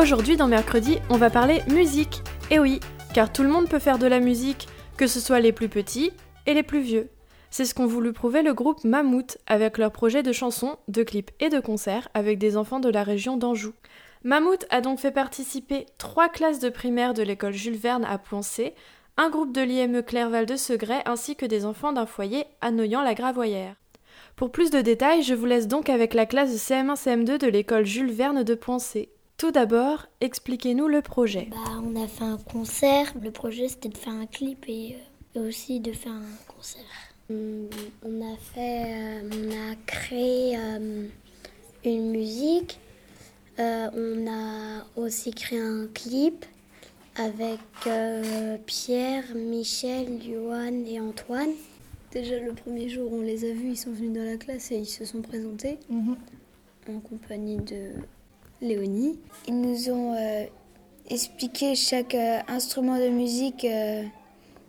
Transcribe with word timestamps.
Aujourd'hui 0.00 0.36
dans 0.36 0.46
Mercredi, 0.46 1.00
on 1.10 1.16
va 1.16 1.28
parler 1.28 1.60
musique. 1.66 2.22
Et 2.52 2.60
oui, 2.60 2.78
car 3.14 3.32
tout 3.32 3.42
le 3.42 3.48
monde 3.48 3.68
peut 3.68 3.80
faire 3.80 3.98
de 3.98 4.06
la 4.06 4.20
musique, 4.20 4.68
que 4.96 5.08
ce 5.08 5.18
soit 5.18 5.40
les 5.40 5.50
plus 5.50 5.68
petits 5.68 6.12
et 6.46 6.54
les 6.54 6.62
plus 6.62 6.78
vieux. 6.78 7.08
C'est 7.50 7.64
ce 7.64 7.74
qu'ont 7.74 7.88
voulu 7.88 8.12
prouver 8.12 8.42
le 8.42 8.54
groupe 8.54 8.84
Mammouth 8.84 9.38
avec 9.48 9.76
leur 9.76 9.90
projet 9.90 10.22
de 10.22 10.30
chansons, 10.30 10.76
de 10.86 11.02
clips 11.02 11.32
et 11.40 11.48
de 11.48 11.58
concerts 11.58 12.08
avec 12.14 12.38
des 12.38 12.56
enfants 12.56 12.78
de 12.78 12.88
la 12.88 13.02
région 13.02 13.36
d'Anjou. 13.36 13.72
Mammouth 14.22 14.66
a 14.70 14.82
donc 14.82 15.00
fait 15.00 15.10
participer 15.10 15.86
trois 15.98 16.28
classes 16.28 16.60
de 16.60 16.68
primaire 16.68 17.12
de 17.12 17.24
l'école 17.24 17.54
Jules 17.54 17.76
Verne 17.76 18.04
à 18.04 18.18
Poincé, 18.18 18.74
un 19.16 19.30
groupe 19.30 19.52
de 19.52 19.62
l'IME 19.62 20.04
Clerval 20.04 20.46
de 20.46 20.54
Segret 20.54 21.02
ainsi 21.06 21.34
que 21.34 21.44
des 21.44 21.66
enfants 21.66 21.92
d'un 21.92 22.06
foyer 22.06 22.44
à 22.60 22.70
Noyant-la-Gravoyère. 22.70 23.74
Pour 24.36 24.52
plus 24.52 24.70
de 24.70 24.80
détails, 24.80 25.24
je 25.24 25.34
vous 25.34 25.46
laisse 25.46 25.66
donc 25.66 25.90
avec 25.90 26.14
la 26.14 26.24
classe 26.24 26.52
de 26.52 26.56
CM1-CM2 26.56 27.40
de 27.40 27.48
l'école 27.48 27.84
Jules 27.84 28.12
Verne 28.12 28.44
de 28.44 28.54
Poincé. 28.54 29.10
Tout 29.38 29.52
d'abord, 29.52 30.06
expliquez-nous 30.20 30.88
le 30.88 31.00
projet. 31.00 31.46
Bah, 31.52 31.80
on 31.84 31.94
a 31.94 32.08
fait 32.08 32.24
un 32.24 32.38
concert. 32.38 33.14
Le 33.22 33.30
projet, 33.30 33.68
c'était 33.68 33.88
de 33.88 33.96
faire 33.96 34.12
un 34.12 34.26
clip 34.26 34.64
et, 34.66 34.96
euh, 35.36 35.38
et 35.38 35.48
aussi 35.48 35.78
de 35.78 35.92
faire 35.92 36.10
un 36.10 36.52
concert. 36.52 36.82
Hum, 37.30 37.68
On 38.04 38.32
a 38.32 38.36
fait, 38.36 38.84
euh, 38.88 39.30
on 39.32 39.50
a 39.72 39.76
créé 39.86 40.56
euh, 40.58 41.06
une 41.84 42.10
musique. 42.10 42.80
Euh, 43.60 43.88
on 43.94 44.26
a 44.28 44.84
aussi 44.96 45.30
créé 45.30 45.60
un 45.60 45.86
clip 45.94 46.44
avec 47.14 47.60
euh, 47.86 48.56
Pierre, 48.66 49.22
Michel, 49.36 50.20
Johan 50.20 50.84
et 50.84 50.98
Antoine. 50.98 51.52
Déjà 52.10 52.40
le 52.40 52.54
premier 52.54 52.88
jour, 52.88 53.12
on 53.12 53.20
les 53.20 53.48
a 53.48 53.52
vus, 53.52 53.70
ils 53.70 53.76
sont 53.76 53.92
venus 53.92 54.14
dans 54.18 54.24
la 54.24 54.36
classe 54.36 54.72
et 54.72 54.78
ils 54.78 54.86
se 54.86 55.04
sont 55.04 55.22
présentés 55.22 55.78
en 56.88 56.98
compagnie 57.00 57.58
de 57.58 57.92
Léonie. 58.60 59.18
Ils 59.46 59.60
nous 59.60 59.90
ont 59.90 60.14
euh, 60.14 60.44
expliqué 61.08 61.74
chaque 61.74 62.14
euh, 62.14 62.40
instrument 62.48 62.98
de 62.98 63.08
musique, 63.08 63.64
euh, 63.64 64.02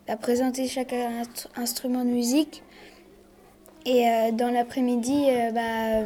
a 0.08 0.16
présenté 0.16 0.66
chaque 0.66 0.92
instru- 0.92 1.48
instrument 1.56 2.04
de 2.04 2.10
musique. 2.10 2.62
Et 3.86 4.04
dans 4.32 4.50
l'après-midi, 4.52 5.26
bah, 5.54 6.04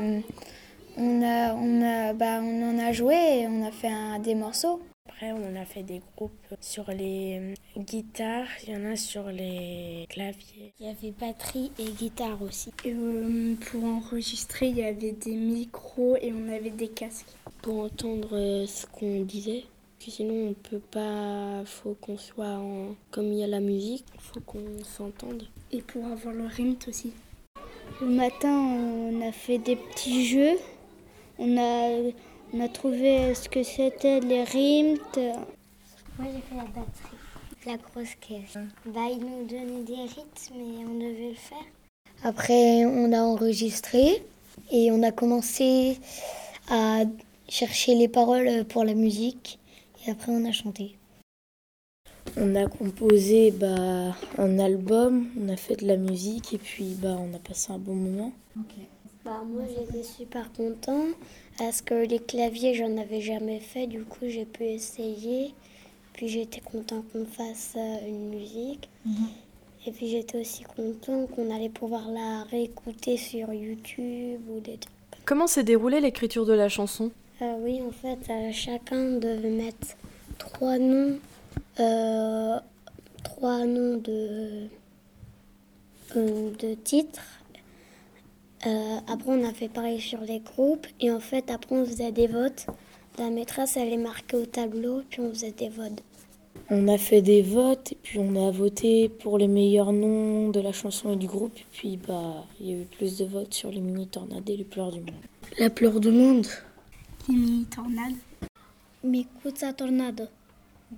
on, 0.97 1.23
a, 1.23 1.55
on, 1.55 1.83
a, 1.83 2.13
bah, 2.13 2.41
on 2.41 2.71
en 2.71 2.79
a 2.79 2.93
joué 2.93 3.15
et 3.15 3.49
on 3.49 3.67
a 3.67 3.73
fait 3.73 3.91
des 4.23 4.37
morceaux. 4.37 4.81
Après, 5.15 5.31
on 5.31 5.55
a 5.55 5.65
fait 5.65 5.85
des 5.85 6.03
groupes 6.17 6.33
sur 6.61 6.91
les 6.91 7.39
euh, 7.39 7.81
guitares, 7.81 8.49
il 8.67 8.75
y 8.75 8.77
en 8.77 8.85
a 8.85 8.97
sur 8.97 9.31
les 9.31 10.07
claviers. 10.09 10.73
Il 10.81 10.87
y 10.87 10.89
avait 10.89 11.13
batterie 11.13 11.71
et 11.79 11.85
guitare 11.85 12.43
aussi. 12.43 12.73
Euh, 12.87 13.55
pour 13.71 13.85
enregistrer, 13.85 14.69
il 14.69 14.79
y 14.79 14.83
avait 14.83 15.13
des 15.13 15.37
micros 15.37 16.17
et 16.21 16.33
on 16.33 16.53
avait 16.53 16.71
des 16.71 16.89
casques. 16.89 17.29
Pour 17.63 17.85
entendre 17.85 18.31
euh, 18.33 18.67
ce 18.67 18.87
qu'on 18.87 19.21
disait. 19.21 19.63
Sinon, 20.01 20.49
on 20.49 20.55
peut 20.55 20.83
pas. 20.91 21.63
Faut 21.65 21.97
qu'on 22.01 22.19
soit 22.19 22.47
en. 22.47 22.97
Comme 23.13 23.27
il 23.27 23.39
y 23.39 23.45
a 23.45 23.49
la 23.49 23.61
musique, 23.61 24.07
faut 24.19 24.41
qu'on 24.41 24.83
s'entende. 24.83 25.45
Et 25.71 25.81
pour 25.81 26.05
avoir 26.07 26.35
le 26.35 26.47
rythme 26.47 26.91
aussi. 26.91 27.13
Le 28.01 28.09
matin, 28.09 28.53
on 28.53 29.21
a 29.21 29.31
fait 29.31 29.59
des 29.59 29.77
petits 29.77 30.27
jeux. 30.27 30.59
On 31.39 31.57
a, 31.57 32.11
on 32.55 32.61
a 32.61 32.69
trouvé 32.69 33.35
ce 33.35 33.49
que 33.49 33.63
c'était 33.65 34.21
les 34.21 34.45
rimes. 34.45 34.99
Moi, 35.17 36.29
j'ai 36.33 36.41
fait 36.41 36.57
la 36.57 36.63
batterie, 36.63 37.19
la 37.67 37.77
grosse 37.77 38.15
caisse. 38.21 38.63
Bah, 38.87 39.09
ils 39.11 39.19
nous 39.19 39.45
donnaient 39.45 39.83
des 39.83 40.03
rythmes 40.03 40.61
et 40.61 40.85
on 40.87 40.95
devait 40.95 41.31
le 41.31 41.35
faire. 41.35 41.67
Après, 42.23 42.85
on 42.87 43.13
a 43.13 43.19
enregistré 43.19 44.23
et 44.71 44.93
on 44.93 45.03
a 45.03 45.11
commencé 45.11 45.99
à 46.71 47.03
chercher 47.49 47.97
les 47.97 48.09
paroles 48.09 48.65
pour 48.67 48.85
la 48.85 48.95
musique. 48.95 49.59
Et 50.07 50.13
après, 50.13 50.31
on 50.31 50.45
a 50.45 50.53
chanté. 50.53 50.97
On 52.37 52.55
a 52.55 52.69
composé 52.69 53.51
bah, 53.51 54.15
un 54.39 54.59
album, 54.61 55.29
on 55.41 55.49
a 55.49 55.57
fait 55.57 55.77
de 55.77 55.87
la 55.87 55.97
musique 55.97 56.55
et 56.55 56.59
puis 56.59 56.97
bah, 57.01 57.17
on 57.19 57.35
a 57.35 57.39
passé 57.39 57.73
un 57.73 57.79
bon 57.79 57.95
moment. 57.95 58.33
Bah, 59.25 59.43
moi, 59.45 59.65
j'étais 59.69 60.05
super 60.05 60.53
content 60.53 61.07
parce 61.59 61.83
que 61.83 61.95
les 61.95 62.19
claviers, 62.19 62.75
j'en 62.75 62.97
avais 62.97 63.21
jamais 63.21 63.61
fait. 63.61 63.87
Du 63.87 64.05
coup, 64.05 64.27
j'ai 64.29 64.45
pu 64.45 64.65
essayer. 64.65 65.55
Puis 66.13 66.29
j'étais 66.29 66.61
content 66.61 67.03
qu'on 67.13 67.25
fasse 67.25 67.75
euh, 67.77 68.09
une 68.09 68.31
musique. 68.31 68.89
Et 69.87 69.93
puis 69.93 70.09
j'étais 70.09 70.41
aussi 70.41 70.63
content 70.63 71.27
qu'on 71.27 71.55
allait 71.55 71.69
pouvoir 71.69 72.09
la 72.11 72.45
réécouter 72.45 73.17
sur 73.17 73.53
YouTube 73.53 74.41
ou 74.49 74.61
des 74.61 74.79
trucs. 74.79 74.95
Comment 75.25 75.47
s'est 75.47 75.65
déroulée 75.65 76.01
l'écriture 76.01 76.47
de 76.47 76.53
la 76.53 76.69
chanson? 76.69 77.11
Euh, 77.43 77.57
oui, 77.61 77.83
en 77.83 77.91
fait, 77.91 78.31
euh, 78.31 78.53
chacun 78.53 79.19
devait 79.19 79.51
mettre 79.51 79.97
trois 80.39 80.79
noms, 80.79 81.19
euh, 81.81 82.59
trois 83.23 83.67
noms 83.67 83.99
de, 83.99 84.69
de 86.15 86.75
titres. 86.75 87.41
Euh, 88.67 88.99
après, 89.07 89.31
on 89.31 89.45
a 89.45 89.53
fait 89.53 89.69
pareil 89.69 90.01
sur 90.01 90.21
les 90.21 90.41
groupes. 90.41 90.87
Et 91.01 91.11
en 91.11 91.21
fait, 91.21 91.51
après, 91.51 91.77
on 91.77 91.85
faisait 91.85 92.13
des 92.13 92.27
votes. 92.27 92.67
La 93.19 93.31
maîtresse, 93.31 93.77
elle 93.77 93.91
les 93.91 93.97
marquait 93.97 94.37
au 94.37 94.47
tableau, 94.47 95.03
puis 95.09 95.21
on 95.21 95.31
faisait 95.31 95.53
des 95.53 95.69
votes. 95.69 96.03
On 96.71 96.89
a 96.89 96.97
fait 96.97 97.21
des 97.21 97.43
votes 97.43 97.93
et 97.93 97.99
puis 98.03 98.19
on 98.19 98.49
a 98.49 98.51
voté 98.51 99.09
pour 99.09 99.39
les 99.39 99.49
meilleurs 99.49 99.93
noms 99.93 100.49
de 100.49 100.61
la 100.61 100.73
chanson 100.73 101.13
et 101.13 101.17
du 101.17 101.27
groupe. 101.27 101.57
Et 101.59 101.67
puis 101.71 101.97
bah, 101.99 102.47
il 102.59 102.71
y 102.71 102.73
a 102.73 102.77
eu 102.79 102.85
plus 102.85 103.19
de 103.19 103.25
votes 103.25 103.53
sur 103.53 103.71
les 103.71 103.81
mini 103.81 104.07
tornades 104.07 104.49
et 104.49 104.57
les 104.57 104.65
pleurs 104.65 104.91
du 104.91 105.01
monde. 105.01 105.15
La 105.59 105.69
pleure 105.69 106.01
du 106.01 106.11
monde. 106.11 106.47
Les 107.29 107.35
mini-tornades. 107.35 108.17
Mikuta 109.03 109.73
Tornado. 109.75 110.25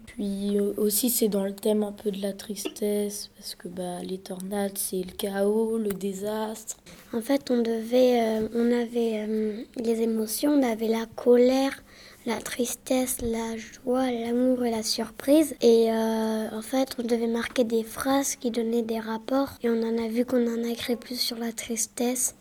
Puis 0.06 0.58
euh, 0.58 0.72
aussi 0.76 1.10
c'est 1.10 1.28
dans 1.28 1.44
le 1.44 1.54
thème 1.54 1.82
un 1.82 1.92
peu 1.92 2.10
de 2.10 2.20
la 2.20 2.32
tristesse 2.32 3.30
parce 3.36 3.54
que 3.54 3.68
bah, 3.68 4.02
les 4.02 4.18
tornades 4.18 4.76
c'est 4.76 5.02
le 5.02 5.12
chaos, 5.12 5.78
le 5.78 5.90
désastre. 5.90 6.76
En 7.12 7.20
fait, 7.20 7.50
on 7.50 7.62
devait, 7.62 8.20
euh, 8.20 8.48
on 8.54 8.72
avait 8.72 9.26
euh, 9.26 9.62
les 9.76 10.02
émotions, 10.02 10.52
on 10.52 10.62
avait 10.62 10.88
la 10.88 11.06
colère, 11.06 11.82
la 12.26 12.40
tristesse, 12.40 13.18
la 13.22 13.56
joie, 13.56 14.10
l'amour 14.10 14.64
et 14.64 14.70
la 14.70 14.82
surprise. 14.82 15.54
Et 15.60 15.90
en 15.90 16.60
fait, 16.62 16.96
on 16.98 17.02
devait 17.02 17.28
marquer 17.28 17.62
des 17.62 17.84
phrases 17.84 18.34
qui 18.34 18.50
donnaient 18.50 18.82
des 18.82 18.98
rapports. 18.98 19.50
Et 19.62 19.70
on 19.70 19.80
en 19.82 19.96
a 19.96 20.08
vu 20.08 20.24
qu'on 20.24 20.44
en 20.46 20.64
a 20.64 20.68
écrit 20.68 20.96
plus 20.96 21.20
sur 21.20 21.38
la 21.38 21.52
tristesse. 21.52 22.34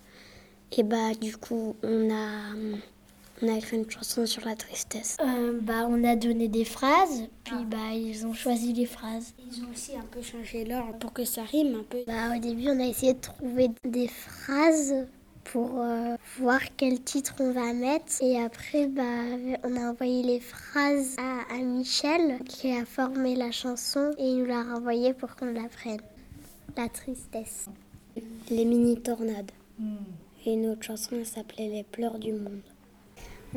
Et 0.72 0.82
bah, 0.82 1.14
du 1.22 1.38
coup, 1.38 1.76
on 1.84 2.10
a, 2.12 2.56
on 3.42 3.54
a 3.54 3.58
écrit 3.58 3.78
une 3.78 3.90
chanson 3.90 4.26
sur 4.26 4.46
la 4.46 4.56
tristesse. 4.56 5.18
Euh, 5.20 5.60
bah, 5.62 5.88
on 5.90 6.04
a 6.04 6.16
donné 6.16 6.48
des 6.48 6.66
phrases, 6.66 7.28
puis 7.44 7.56
bah, 7.66 7.94
ils 7.94 8.26
ont 8.26 8.34
choisi 8.34 8.74
les 8.74 8.86
phrases. 8.86 9.34
Ils 9.52 9.64
ont 9.64 9.72
aussi 9.72 9.96
un 9.96 10.06
peu 10.10 10.22
changé 10.22 10.64
l'ordre 10.64 10.98
pour 11.00 11.12
que 11.12 11.26
ça 11.26 11.44
rime 11.44 11.76
un 11.76 11.84
peu. 11.84 12.00
Bah, 12.08 12.36
au 12.36 12.40
début, 12.40 12.70
on 12.70 12.80
a 12.80 12.86
essayé 12.86 13.14
de 13.14 13.20
trouver 13.20 13.70
des 13.84 14.08
phrases 14.08 14.96
pour 15.44 15.82
euh, 15.82 16.16
voir 16.40 16.60
quel 16.78 17.02
titre 17.02 17.36
on 17.40 17.52
va 17.52 17.74
mettre. 17.74 18.06
Et 18.22 18.42
après, 18.42 18.88
bah, 18.88 19.04
on 19.64 19.76
a 19.76 19.92
envoyé 19.92 20.24
les 20.24 20.40
phrases 20.40 21.18
à, 21.18 21.54
à 21.54 21.58
Michel, 21.60 22.40
qui 22.46 22.72
a 22.72 22.86
formé 22.86 23.36
la 23.36 23.52
chanson, 23.52 24.12
et 24.18 24.28
il 24.28 24.40
nous 24.40 24.46
l'a 24.46 24.64
renvoyée 24.64 25.14
pour 25.14 25.36
qu'on 25.36 25.52
l'apprenne. 25.52 26.02
La 26.78 26.90
tristesse. 26.90 27.68
Les 28.50 28.66
mini-tornades. 28.66 29.52
Et 30.46 30.54
une 30.54 30.68
autre 30.68 30.84
chanson, 30.84 31.16
elle 31.16 31.26
s'appelait 31.26 31.70
Les 31.70 31.84
pleurs 31.84 32.20
du 32.20 32.32
monde. 32.32 32.62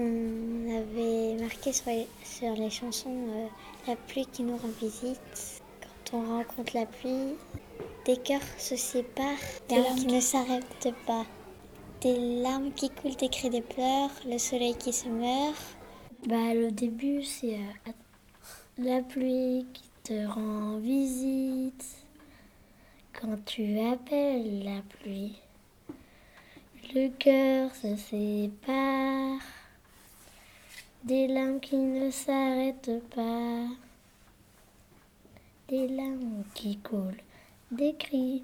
On 0.00 0.76
avait 0.76 1.42
marqué 1.42 1.72
sur 1.72 1.90
les, 1.90 2.06
sur 2.22 2.54
les 2.54 2.70
chansons 2.70 3.26
euh, 3.30 3.48
La 3.88 3.96
pluie 3.96 4.26
qui 4.26 4.44
nous 4.44 4.56
rend 4.56 4.68
visite. 4.80 5.60
Quand 5.80 6.18
on 6.18 6.36
rencontre 6.36 6.76
la 6.76 6.86
pluie, 6.86 7.34
des 8.06 8.16
cœurs 8.16 8.40
se 8.58 8.76
séparent, 8.76 9.34
des 9.68 9.74
larmes 9.74 9.96
qui 9.96 10.06
ne 10.06 10.20
s'arrêtent 10.20 10.94
pas. 11.04 11.26
Des 12.00 12.16
larmes 12.42 12.70
qui 12.74 12.90
coulent, 12.90 13.16
des 13.16 13.28
cris, 13.28 13.50
des 13.50 13.60
pleurs, 13.60 14.12
le 14.24 14.38
soleil 14.38 14.76
qui 14.76 14.92
se 14.92 15.08
meurt. 15.08 15.76
Bah, 16.28 16.54
le 16.54 16.70
début, 16.70 17.24
c'est 17.24 17.56
euh, 17.56 17.92
la 18.78 19.02
pluie 19.02 19.66
qui 19.72 19.90
te 20.04 20.26
rend 20.28 20.78
visite. 20.78 21.84
Quand 23.20 23.44
tu 23.44 23.80
appelles 23.80 24.62
la 24.62 24.80
pluie, 25.00 25.42
le 26.94 27.08
cœur 27.18 27.74
se 27.74 27.96
sépare, 27.96 29.40
des 31.04 31.28
larmes 31.28 31.60
qui 31.60 31.76
ne 31.76 32.10
s'arrêtent 32.10 33.02
pas, 33.14 33.66
des 35.68 35.88
larmes 35.88 36.44
qui 36.54 36.78
coulent, 36.78 37.22
des 37.70 37.94
cris, 37.94 38.42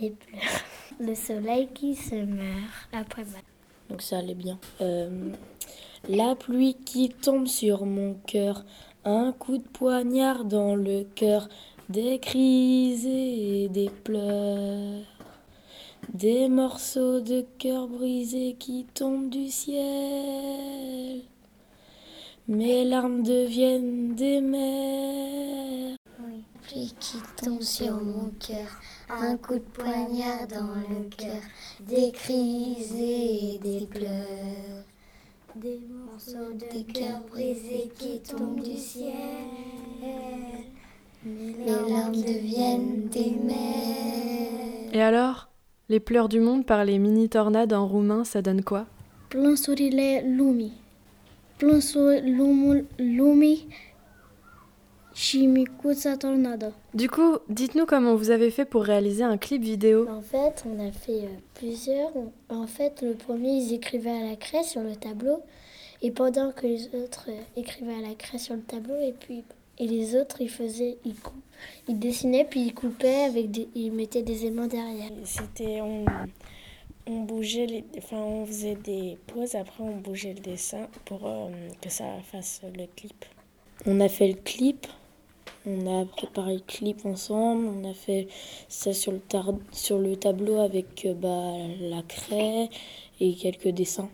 des 0.00 0.10
pleurs, 0.10 0.64
le 1.00 1.14
soleil 1.14 1.68
qui 1.74 1.94
se 1.94 2.14
meurt 2.14 2.88
après 2.92 3.24
ma 3.24 3.38
Donc 3.88 4.02
ça 4.02 4.18
allait 4.18 4.34
bien. 4.34 4.58
Euh, 4.80 5.30
la 6.08 6.34
pluie 6.34 6.74
qui 6.84 7.08
tombe 7.08 7.46
sur 7.46 7.86
mon 7.86 8.14
cœur, 8.26 8.64
un 9.04 9.32
coup 9.32 9.58
de 9.58 9.68
poignard 9.68 10.44
dans 10.44 10.74
le 10.74 11.04
cœur, 11.14 11.48
des 11.88 12.18
cris 12.18 13.06
et 13.06 13.68
des 13.68 13.90
pleurs, 13.90 15.02
des 16.12 16.48
morceaux 16.48 17.20
de 17.20 17.44
cœur 17.58 17.88
brisés 17.88 18.56
qui 18.58 18.86
tombent 18.94 19.30
du 19.30 19.48
ciel. 19.48 21.22
Mes 22.46 22.84
larmes 22.84 23.22
deviennent 23.22 24.14
des 24.14 24.42
mers. 24.42 25.96
Oui. 26.20 26.44
Pluie 26.60 26.94
qui 27.00 27.16
tombe 27.42 27.62
sur 27.62 27.92
mon 28.02 28.30
cœur, 28.38 28.68
un 29.08 29.38
coup 29.38 29.54
de 29.54 29.60
poignard 29.60 30.46
dans 30.48 30.74
le 30.90 31.08
cœur, 31.08 31.40
des 31.80 32.12
cris 32.12 32.76
et 33.00 33.58
des 33.62 33.86
pleurs, 33.86 34.84
des 35.56 35.80
morceaux 35.88 36.52
de 36.52 36.92
cœur 36.92 37.22
brisés 37.30 37.90
qui 37.98 38.20
tombent 38.20 38.60
du 38.60 38.76
ciel. 38.76 39.14
Les 41.24 41.64
larmes 41.64 42.12
deviennent 42.12 43.08
des 43.08 43.30
mers. 43.42 44.92
Et 44.92 45.00
alors 45.00 45.48
Les 45.88 46.00
pleurs 46.00 46.28
du 46.28 46.40
monde 46.40 46.66
par 46.66 46.84
les 46.84 46.98
mini-tornades 46.98 47.72
en 47.72 47.86
roumain, 47.86 48.24
ça 48.24 48.42
donne 48.42 48.62
quoi? 48.62 48.86
Plânsurile 49.30 50.22
lumii. 50.24 50.72
Tornado. 56.18 56.66
Du 56.92 57.08
coup, 57.08 57.38
dites-nous 57.48 57.86
comment 57.86 58.16
vous 58.16 58.30
avez 58.30 58.50
fait 58.50 58.64
pour 58.64 58.82
réaliser 58.82 59.22
un 59.22 59.36
clip 59.38 59.62
vidéo. 59.62 60.08
En 60.08 60.20
fait, 60.20 60.64
on 60.66 60.84
a 60.86 60.90
fait 60.90 61.22
euh, 61.22 61.28
plusieurs. 61.54 62.10
En 62.48 62.66
fait, 62.66 63.00
le 63.02 63.14
premier, 63.14 63.50
ils 63.50 63.74
écrivaient 63.74 64.10
à 64.10 64.30
la 64.30 64.36
craie 64.36 64.64
sur 64.64 64.82
le 64.82 64.96
tableau. 64.96 65.40
Et 66.02 66.10
pendant 66.10 66.50
que 66.50 66.66
les 66.66 66.86
autres 66.88 67.26
euh, 67.28 67.40
écrivaient 67.56 67.94
à 68.04 68.08
la 68.08 68.14
craie 68.14 68.38
sur 68.38 68.56
le 68.56 68.62
tableau, 68.62 68.96
et 69.00 69.12
puis 69.12 69.44
et 69.78 69.86
les 69.88 70.14
autres, 70.16 70.40
ils 70.40 70.50
faisaient, 70.50 70.98
ils, 71.04 71.14
cou- 71.16 71.32
ils 71.88 71.98
dessinaient 71.98 72.46
puis 72.48 72.60
ils 72.66 72.74
coupaient 72.74 73.24
avec 73.24 73.50
des, 73.50 73.68
ils 73.74 73.90
mettaient 73.90 74.22
des 74.22 74.46
aimants 74.46 74.66
derrière. 74.68 75.10
C'était 75.24 75.80
on, 75.80 76.04
on 77.06 77.20
bougeait 77.20 77.66
les, 77.66 77.84
enfin 77.98 78.16
on 78.18 78.46
faisait 78.46 78.76
des 78.76 79.18
pauses 79.26 79.54
après 79.54 79.82
on 79.82 79.96
bougeait 79.96 80.34
le 80.34 80.40
dessin 80.40 80.88
pour 81.04 81.26
euh, 81.26 81.48
que 81.80 81.90
ça 81.90 82.04
fasse 82.30 82.62
le 82.76 82.86
clip. 82.96 83.24
On 83.86 84.00
a 84.00 84.08
fait 84.08 84.28
le 84.28 84.34
clip, 84.34 84.86
on 85.66 86.00
a 86.02 86.06
préparé 86.06 86.54
le 86.54 86.60
clip 86.60 87.04
ensemble, 87.04 87.66
on 87.66 87.90
a 87.90 87.94
fait 87.94 88.28
ça 88.68 88.92
sur 88.92 89.12
le 89.12 89.20
tar- 89.20 89.58
sur 89.72 89.98
le 89.98 90.16
tableau 90.16 90.58
avec 90.60 91.04
euh, 91.04 91.14
bah, 91.14 91.52
la 91.80 92.02
craie 92.02 92.70
et 93.20 93.34
quelques 93.34 93.68
dessins. 93.68 94.10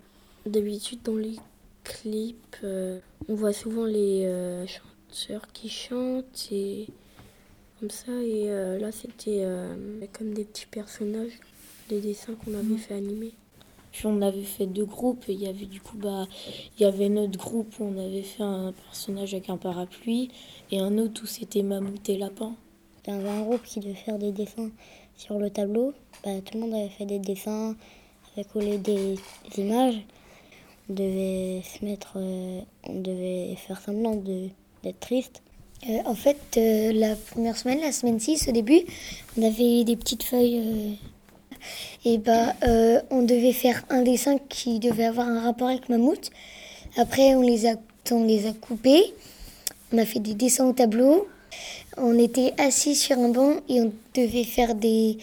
D'habitude, 0.46 1.00
dans 1.04 1.16
les 1.16 1.37
clips, 1.84 2.56
euh, 2.64 2.98
on 3.28 3.34
voit 3.34 3.52
souvent 3.52 3.84
les 3.84 4.26
chanteurs 4.66 5.46
qui 5.52 5.69
chantent 5.69 6.48
et 6.50 6.87
comme 7.78 7.90
ça. 7.90 8.12
Et 8.12 8.46
là, 8.78 8.90
c'était 8.90 9.44
comme 10.12 10.32
des 10.32 10.44
petits 10.44 10.66
personnages, 10.66 11.38
des 11.90 12.00
dessins 12.00 12.34
qu'on 12.44 12.54
avait 12.54 12.76
fait 12.78 12.94
animer. 12.94 13.32
Puis 13.92 14.06
on 14.06 14.22
avait 14.22 14.44
fait 14.44 14.66
deux 14.66 14.84
groupes 14.84 15.25
et 15.28 15.32
il 15.32 15.40
y 15.42 15.48
avait 15.48 15.66
du 15.66 15.81
coup 15.81 15.96
bah 15.96 16.26
il 16.78 16.82
y 16.82 16.84
avait 16.87 17.08
notre 17.08 17.37
groupe 17.37 17.75
où 17.81 17.84
on 17.84 17.98
avait 17.98 18.22
fait 18.22 18.44
un 18.44 18.72
personnage 18.87 19.34
avec 19.34 19.50
un 19.50 19.56
parapluie 19.56 20.31
et 20.70 20.78
un 20.78 20.96
autre 20.98 21.22
où 21.25 21.26
c'était 21.26 21.62
mammouth 21.62 22.08
et 22.08 22.16
lapin. 22.16 22.54
Dans 23.06 23.14
un 23.26 23.40
groupe 23.42 23.62
qui 23.64 23.81
devait 23.81 23.94
faire 23.94 24.19
des 24.19 24.31
dessins 24.31 24.70
sur 25.16 25.38
le 25.38 25.50
tableau, 25.50 25.92
bah, 26.25 26.31
tout 26.44 26.54
le 26.56 26.60
monde 26.60 26.75
avait 26.75 26.88
fait 26.90 27.04
des 27.06 27.19
dessins 27.19 27.75
avec 28.37 28.54
au 28.54 28.60
lieu 28.60 28.78
des, 28.78 29.16
des 29.56 29.62
images. 29.62 29.98
On 30.88 30.94
devait 30.94 31.62
se 31.64 31.84
mettre, 31.84 32.12
euh, 32.16 32.60
on 32.88 33.00
devait 33.00 33.56
faire 33.56 33.81
semblant 33.81 34.14
de- 34.16 34.48
d'être 34.84 35.00
triste. 35.00 35.42
Euh, 35.88 35.98
en 36.04 36.14
fait, 36.14 36.38
euh, 36.58 36.92
la 36.92 37.16
première 37.16 37.56
semaine, 37.56 37.81
la 37.81 37.90
semaine 37.92 38.20
6, 38.20 38.48
au 38.48 38.52
début, 38.52 38.82
on 39.37 39.42
avait 39.42 39.82
des 39.84 39.96
petites 39.96 40.22
feuilles. 40.22 40.96
Et 42.05 42.19
bah, 42.19 42.55
euh, 42.67 43.01
on 43.11 43.23
devait 43.23 43.53
faire 43.53 43.85
un 43.91 44.03
dessin 44.03 44.39
qui 44.49 44.79
devait 44.79 45.05
avoir 45.05 45.29
un 45.29 45.41
rapport 45.41 45.69
avec 45.69 45.89
Mammouth. 45.89 46.31
Après, 46.97 47.35
on 47.35 47.43
les 47.43 47.67
a, 47.67 47.75
on 48.11 48.25
les 48.25 48.47
a 48.47 48.53
coupés. 48.53 49.03
On 49.93 49.99
a 49.99 50.05
fait 50.05 50.21
des 50.21 50.35
dessins 50.35 50.67
au 50.67 50.73
tableau. 50.73 51.29
On 51.97 52.19
était 52.19 52.55
assis 52.59 52.95
sur 52.95 53.19
un 53.19 53.29
banc 53.29 53.57
et 53.69 53.81
on 53.81 53.93
devait 54.15 54.45
faire 54.45 54.75
des. 54.75 55.19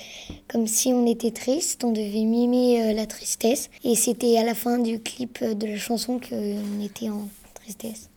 comme 0.47 0.67
si 0.67 0.89
on 0.93 1.05
était 1.07 1.31
triste. 1.31 1.83
On 1.83 1.91
devait 1.91 2.25
mimer 2.25 2.81
euh, 2.81 2.93
la 2.93 3.05
tristesse. 3.05 3.69
Et 3.83 3.95
c'était 3.95 4.37
à 4.37 4.43
la 4.43 4.53
fin 4.53 4.77
du 4.77 4.99
clip 4.99 5.39
euh, 5.41 5.53
de 5.53 5.67
la 5.67 5.77
chanson 5.77 6.19
qu'on 6.19 6.83
était 6.83 7.09
en 7.09 7.27
tristesse. 7.55 8.09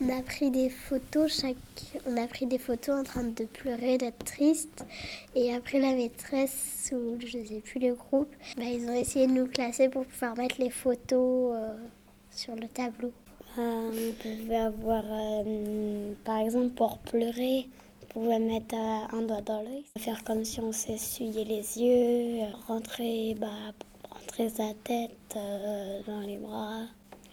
On 0.00 0.08
a 0.08 0.22
pris 0.22 0.50
des 0.50 0.70
photos, 0.70 1.40
chaque... 1.40 1.56
photos 2.58 3.00
en 3.00 3.04
train 3.04 3.24
de 3.24 3.44
pleurer, 3.44 3.98
d'être 3.98 4.24
triste. 4.24 4.84
Et 5.34 5.54
après 5.54 5.78
la 5.78 5.92
maîtresse, 5.94 6.92
ou 6.92 7.18
je 7.20 7.38
ne 7.38 7.44
sais 7.44 7.60
plus 7.60 7.80
le 7.80 7.94
groupe, 7.94 8.32
bah, 8.56 8.64
ils 8.64 8.88
ont 8.88 8.94
essayé 8.94 9.26
de 9.26 9.32
nous 9.32 9.46
classer 9.46 9.88
pour 9.88 10.04
pouvoir 10.06 10.36
mettre 10.36 10.56
les 10.58 10.70
photos 10.70 11.54
euh, 11.54 11.74
sur 12.30 12.54
le 12.56 12.68
tableau. 12.68 13.12
on 13.58 13.92
pouvait 14.20 14.56
avoir, 14.56 15.04
euh, 15.06 16.12
par 16.24 16.38
exemple, 16.38 16.70
pour 16.70 16.98
pleurer, 16.98 17.68
on 18.14 18.20
pouvait 18.20 18.38
mettre 18.38 18.74
euh, 18.74 19.16
un 19.16 19.22
doigt 19.22 19.40
dans 19.40 19.62
l'œil, 19.62 19.84
faire 19.98 20.22
comme 20.24 20.44
si 20.44 20.60
on 20.60 20.72
s'essuyait 20.72 21.44
les 21.44 21.78
yeux, 21.78 22.42
euh, 22.42 22.46
rentrer, 22.66 23.34
bah, 23.40 23.48
rentrer 24.10 24.50
sa 24.50 24.74
tête 24.84 25.10
euh, 25.36 26.00
dans 26.06 26.20
les 26.20 26.36
bras, 26.36 26.82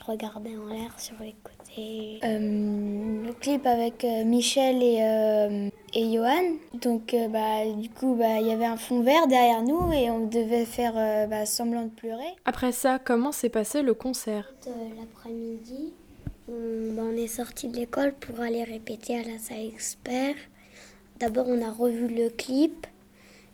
regarder 0.03 0.55
en 0.57 0.65
l'air 0.65 0.99
sur 0.99 1.15
les 1.21 1.35
côtés. 1.43 2.19
Euh, 2.23 3.25
le 3.25 3.33
clip 3.33 3.65
avec 3.65 4.03
euh, 4.03 4.23
Michel 4.25 4.81
et, 4.81 4.99
euh, 5.01 5.69
et 5.93 6.13
Johan. 6.13 6.57
Donc, 6.81 7.13
euh, 7.13 7.27
bah, 7.27 7.65
du 7.77 7.89
coup, 7.89 8.15
bah, 8.15 8.39
il 8.39 8.47
y 8.47 8.51
avait 8.51 8.65
un 8.65 8.77
fond 8.77 9.01
vert 9.01 9.27
derrière 9.27 9.61
nous 9.61 9.91
et 9.93 10.09
on 10.09 10.25
devait 10.27 10.65
faire 10.65 10.93
euh, 10.95 11.27
bah, 11.27 11.45
semblant 11.45 11.83
de 11.83 11.89
pleurer. 11.89 12.35
Après 12.45 12.71
ça, 12.71 12.99
comment 12.99 13.31
s'est 13.31 13.49
passé 13.49 13.81
le 13.81 13.93
concert? 13.93 14.53
Euh, 14.67 14.71
L'après-midi, 14.99 15.93
on, 16.47 16.93
bah, 16.95 17.03
on 17.05 17.15
est 17.15 17.27
sorti 17.27 17.67
de 17.67 17.77
l'école 17.77 18.13
pour 18.13 18.39
aller 18.39 18.63
répéter 18.63 19.15
à 19.19 19.23
la 19.23 19.37
salle 19.37 19.65
expert. 19.65 20.35
D'abord, 21.19 21.45
on 21.47 21.61
a 21.61 21.71
revu 21.71 22.07
le 22.07 22.29
clip 22.29 22.87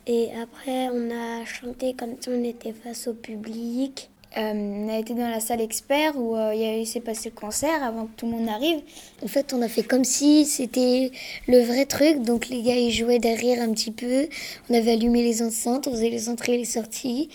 et 0.07 0.29
après, 0.39 0.89
on 0.89 1.09
a 1.09 1.43
chanté 1.45 1.95
comme 1.95 2.15
si 2.19 2.29
on 2.29 2.43
était 2.43 2.73
face 2.73 3.07
au 3.07 3.13
public. 3.15 4.11
Euh, 4.37 4.51
on 4.53 4.89
a 4.89 4.99
été 4.99 5.13
dans 5.13 5.29
la 5.29 5.39
salle 5.39 5.61
expert 5.61 6.17
où 6.17 6.35
euh, 6.35 6.53
il 6.53 6.85
s'est 6.85 6.99
passé 6.99 7.29
le 7.29 7.39
concert 7.39 7.81
avant 7.83 8.05
que 8.05 8.11
tout 8.17 8.25
le 8.25 8.33
monde 8.33 8.49
arrive. 8.49 8.79
En 9.23 9.27
fait, 9.27 9.53
on 9.53 9.61
a 9.61 9.69
fait 9.69 9.83
comme 9.83 10.03
si 10.03 10.45
c'était 10.45 11.11
le 11.47 11.61
vrai 11.61 11.85
truc. 11.85 12.21
Donc, 12.21 12.49
les 12.49 12.61
gars, 12.61 12.75
ils 12.75 12.91
jouaient 12.91 13.19
derrière 13.19 13.61
un 13.61 13.71
petit 13.71 13.91
peu. 13.91 14.27
On 14.69 14.73
avait 14.73 14.91
allumé 14.91 15.23
les 15.23 15.41
enceintes, 15.41 15.87
on 15.87 15.91
faisait 15.91 16.09
les 16.09 16.27
entrées 16.27 16.55
et 16.55 16.57
les 16.57 16.65
sorties. 16.65 17.29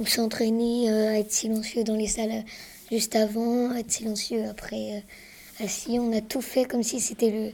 On 0.00 0.06
s'entraînait 0.06 0.90
euh, 0.90 1.10
à 1.10 1.18
être 1.18 1.32
silencieux 1.32 1.84
dans 1.84 1.96
les 1.96 2.06
salles 2.06 2.44
juste 2.90 3.14
avant, 3.16 3.70
à 3.72 3.80
être 3.80 3.90
silencieux 3.90 4.44
après 4.48 4.94
euh, 4.94 5.64
assis. 5.64 5.98
On 5.98 6.12
a 6.16 6.20
tout 6.22 6.40
fait 6.40 6.64
comme 6.64 6.82
si 6.82 7.00
c'était 7.00 7.30
le, 7.30 7.52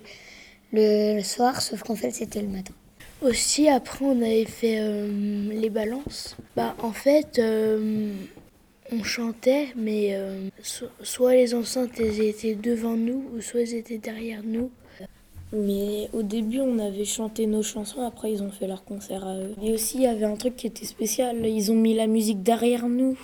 le, 0.72 1.16
le 1.16 1.22
soir, 1.22 1.62
sauf 1.62 1.82
qu'en 1.82 1.96
fait, 1.96 2.12
c'était 2.12 2.42
le 2.42 2.48
matin. 2.48 2.74
Aussi, 3.22 3.68
après, 3.68 4.04
on 4.04 4.20
avait 4.20 4.44
fait 4.44 4.76
euh, 4.78 5.50
les 5.52 5.70
balances. 5.70 6.36
Bah, 6.56 6.76
en 6.82 6.92
fait, 6.92 7.38
euh, 7.38 8.12
on 8.92 9.02
chantait, 9.02 9.68
mais 9.76 10.14
euh, 10.14 10.48
so- 10.62 10.88
soit 11.02 11.34
les 11.34 11.54
enceintes 11.54 11.98
elles 11.98 12.20
étaient 12.20 12.54
devant 12.54 12.96
nous, 12.96 13.30
ou 13.34 13.40
soit 13.40 13.62
elles 13.62 13.74
étaient 13.74 13.98
derrière 13.98 14.42
nous. 14.42 14.70
Mais 15.52 16.08
au 16.12 16.22
début, 16.22 16.60
on 16.60 16.78
avait 16.80 17.04
chanté 17.04 17.46
nos 17.46 17.62
chansons, 17.62 18.02
après 18.02 18.32
ils 18.32 18.42
ont 18.42 18.50
fait 18.50 18.66
leur 18.66 18.84
concert 18.84 19.24
à 19.24 19.36
eux. 19.38 19.54
Et 19.62 19.72
aussi, 19.72 19.98
il 19.98 20.02
y 20.02 20.06
avait 20.06 20.24
un 20.24 20.34
truc 20.36 20.56
qui 20.56 20.66
était 20.66 20.84
spécial, 20.84 21.46
ils 21.46 21.70
ont 21.70 21.76
mis 21.76 21.94
la 21.94 22.08
musique 22.08 22.42
derrière 22.42 22.88
nous. 22.88 23.16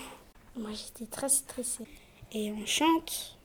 Moi, 0.57 0.71
j'étais 0.73 1.11
très 1.11 1.29
stressée. 1.29 1.85
Et 2.33 2.53
on 2.53 2.65
chante. 2.67 3.37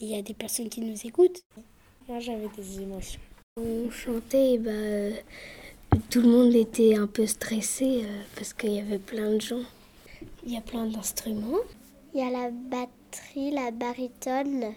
Il 0.00 0.08
y 0.08 0.16
a 0.16 0.22
des 0.22 0.34
personnes 0.34 0.68
qui 0.68 0.80
nous 0.80 0.96
écoutent. 1.04 1.42
Moi, 2.08 2.18
j'avais 2.18 2.48
des 2.56 2.80
émotions. 2.80 3.20
On 3.56 3.88
chantait, 3.90 4.54
et 4.54 4.58
bah, 4.58 4.70
euh, 4.72 5.12
tout 6.10 6.22
le 6.22 6.28
monde 6.28 6.54
était 6.56 6.96
un 6.96 7.06
peu 7.06 7.26
stressé 7.26 8.02
euh, 8.02 8.22
parce 8.34 8.52
qu'il 8.52 8.72
y 8.72 8.80
avait 8.80 8.98
plein 8.98 9.30
de 9.30 9.40
gens. 9.40 9.62
Il 10.44 10.52
y 10.52 10.56
a 10.56 10.60
plein 10.60 10.86
d'instruments. 10.86 11.58
Il 12.14 12.20
y 12.20 12.24
a 12.24 12.30
la 12.30 12.50
batterie, 12.50 13.50
la 13.52 13.70
baryton, 13.70 14.74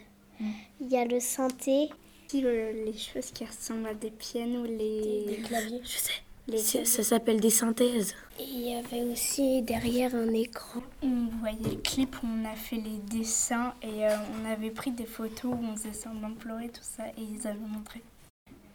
il 0.79 0.87
y 0.91 0.97
a 0.97 1.05
le 1.05 1.19
synthé. 1.19 1.89
Euh, 2.33 2.85
les 2.85 2.97
choses 2.97 3.31
qui 3.31 3.45
ressemblent 3.45 3.87
à 3.87 3.93
des 3.93 4.11
pianos, 4.11 4.65
les... 4.65 5.25
Des 5.27 5.41
claviers. 5.43 5.81
Je 5.83 5.97
sais. 5.97 6.85
Ça 6.85 7.03
s'appelle 7.03 7.39
des 7.39 7.49
synthèses. 7.49 8.13
Et 8.39 8.43
il 8.43 8.69
y 8.69 8.75
avait 8.75 9.03
aussi 9.03 9.63
derrière 9.63 10.13
un 10.13 10.31
écran. 10.33 10.81
On 11.01 11.27
voyait 11.39 11.71
le 11.71 11.81
clip 11.81 12.15
où 12.21 12.27
on 12.27 12.45
a 12.45 12.55
fait 12.55 12.75
les 12.75 12.99
dessins 13.09 13.73
et 13.81 14.05
euh, 14.05 14.15
on 14.39 14.45
avait 14.45 14.69
pris 14.69 14.91
des 14.91 15.05
photos 15.05 15.53
où 15.53 15.65
on 15.65 15.75
faisait 15.75 15.93
semblant 15.93 16.29
de 16.29 16.35
pleurer, 16.35 16.69
tout 16.69 16.83
ça, 16.83 17.07
et 17.17 17.21
ils 17.21 17.47
avaient 17.47 17.57
montré. 17.59 18.01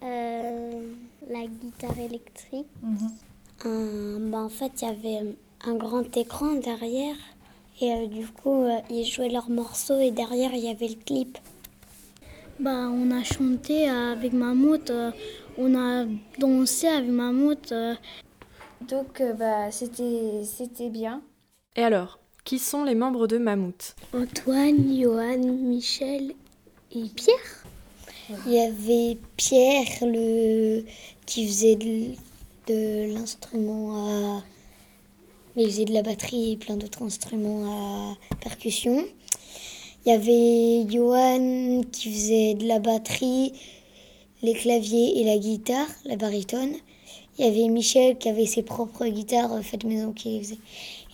Euh, 0.03 0.95
la 1.29 1.47
guitare 1.47 1.99
électrique. 1.99 2.67
bah, 3.63 4.39
en 4.39 4.49
fait, 4.49 4.83
il 4.83 4.89
y 4.89 4.91
avait 4.91 5.37
un 5.65 5.75
grand 5.75 6.17
écran 6.17 6.55
derrière. 6.55 7.17
Et 7.81 7.93
euh, 7.93 8.07
du 8.07 8.27
coup, 8.27 8.65
euh, 8.65 8.79
ils 8.91 9.07
jouaient 9.07 9.31
leurs 9.31 9.51
morceaux 9.51 9.99
et 9.99 10.11
derrière, 10.11 10.53
il 10.53 10.65
y 10.65 10.69
avait 10.69 10.89
le 10.89 10.97
clip. 10.97 11.39
Bah, 12.59 12.89
on 12.91 13.11
a 13.11 13.23
chanté 13.25 13.89
avec 13.89 14.35
Mammouth, 14.35 14.91
euh, 14.91 15.11
on 15.57 15.75
a 15.75 16.05
dansé 16.39 16.89
avec 16.89 17.09
Mammouth. 17.09 17.73
euh. 17.73 17.95
Donc, 18.87 19.21
euh, 19.21 19.33
bah, 19.33 19.71
c'était 19.71 20.43
c'était 20.45 20.91
bien. 20.91 21.23
Et 21.77 21.83
alors, 21.83 22.19
qui 22.45 22.59
sont 22.59 22.85
les 22.85 22.95
membres 22.95 23.27
de 23.27 23.39
Mammouth? 23.39 23.95
Antoine, 24.13 24.95
Johan, 24.95 25.39
Michel 25.39 26.35
et 26.93 27.05
Pierre. 27.15 27.65
Il 28.47 28.53
y 28.53 28.61
avait 28.61 29.19
Pierre 29.37 29.87
le... 30.03 30.85
qui 31.27 31.47
faisait 31.49 31.77
de, 31.77 32.11
de 32.67 33.15
l'instrument 33.15 34.39
à. 34.39 34.43
Il 35.57 35.67
faisait 35.67 35.85
de 35.85 35.93
la 35.93 36.03
batterie 36.03 36.53
et 36.53 36.57
plein 36.57 36.77
d'autres 36.77 37.03
instruments 37.03 38.13
à 38.13 38.37
percussion. 38.37 39.05
Il 40.07 40.13
y 40.13 40.15
avait 40.15 40.91
Johan 40.91 41.83
qui 41.93 42.13
faisait 42.13 42.55
de 42.55 42.67
la 42.67 42.79
batterie, 42.79 43.53
les 44.43 44.55
claviers 44.55 45.21
et 45.21 45.25
la 45.25 45.39
guitare, 45.39 45.89
la 46.05 46.17
baryton. 46.17 46.73
Il 47.39 47.45
y 47.45 47.49
avait 47.49 47.69
Michel 47.69 48.17
qui 48.17 48.29
avait 48.29 48.47
ses 48.47 48.63
propres 48.63 49.07
guitares 49.07 49.51
faites 49.63 49.85
maison 49.85 50.13
qui 50.13 50.31
les 50.31 50.41
faisait. 50.41 50.59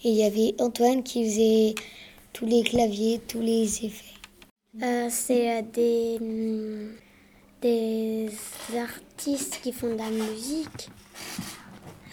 Et 0.04 0.10
il 0.10 0.14
y 0.14 0.22
avait 0.22 0.54
Antoine 0.60 1.02
qui 1.02 1.24
faisait 1.24 1.74
tous 2.32 2.46
les 2.46 2.62
claviers, 2.62 3.20
tous 3.26 3.40
les 3.40 3.86
effets. 3.86 4.04
Euh, 4.82 5.08
c'est 5.10 5.58
euh, 5.58 5.62
des, 5.72 6.18
des 7.62 8.28
artistes 8.78 9.60
qui 9.62 9.72
font 9.72 9.92
de 9.92 9.98
la 9.98 10.10
musique 10.10 10.90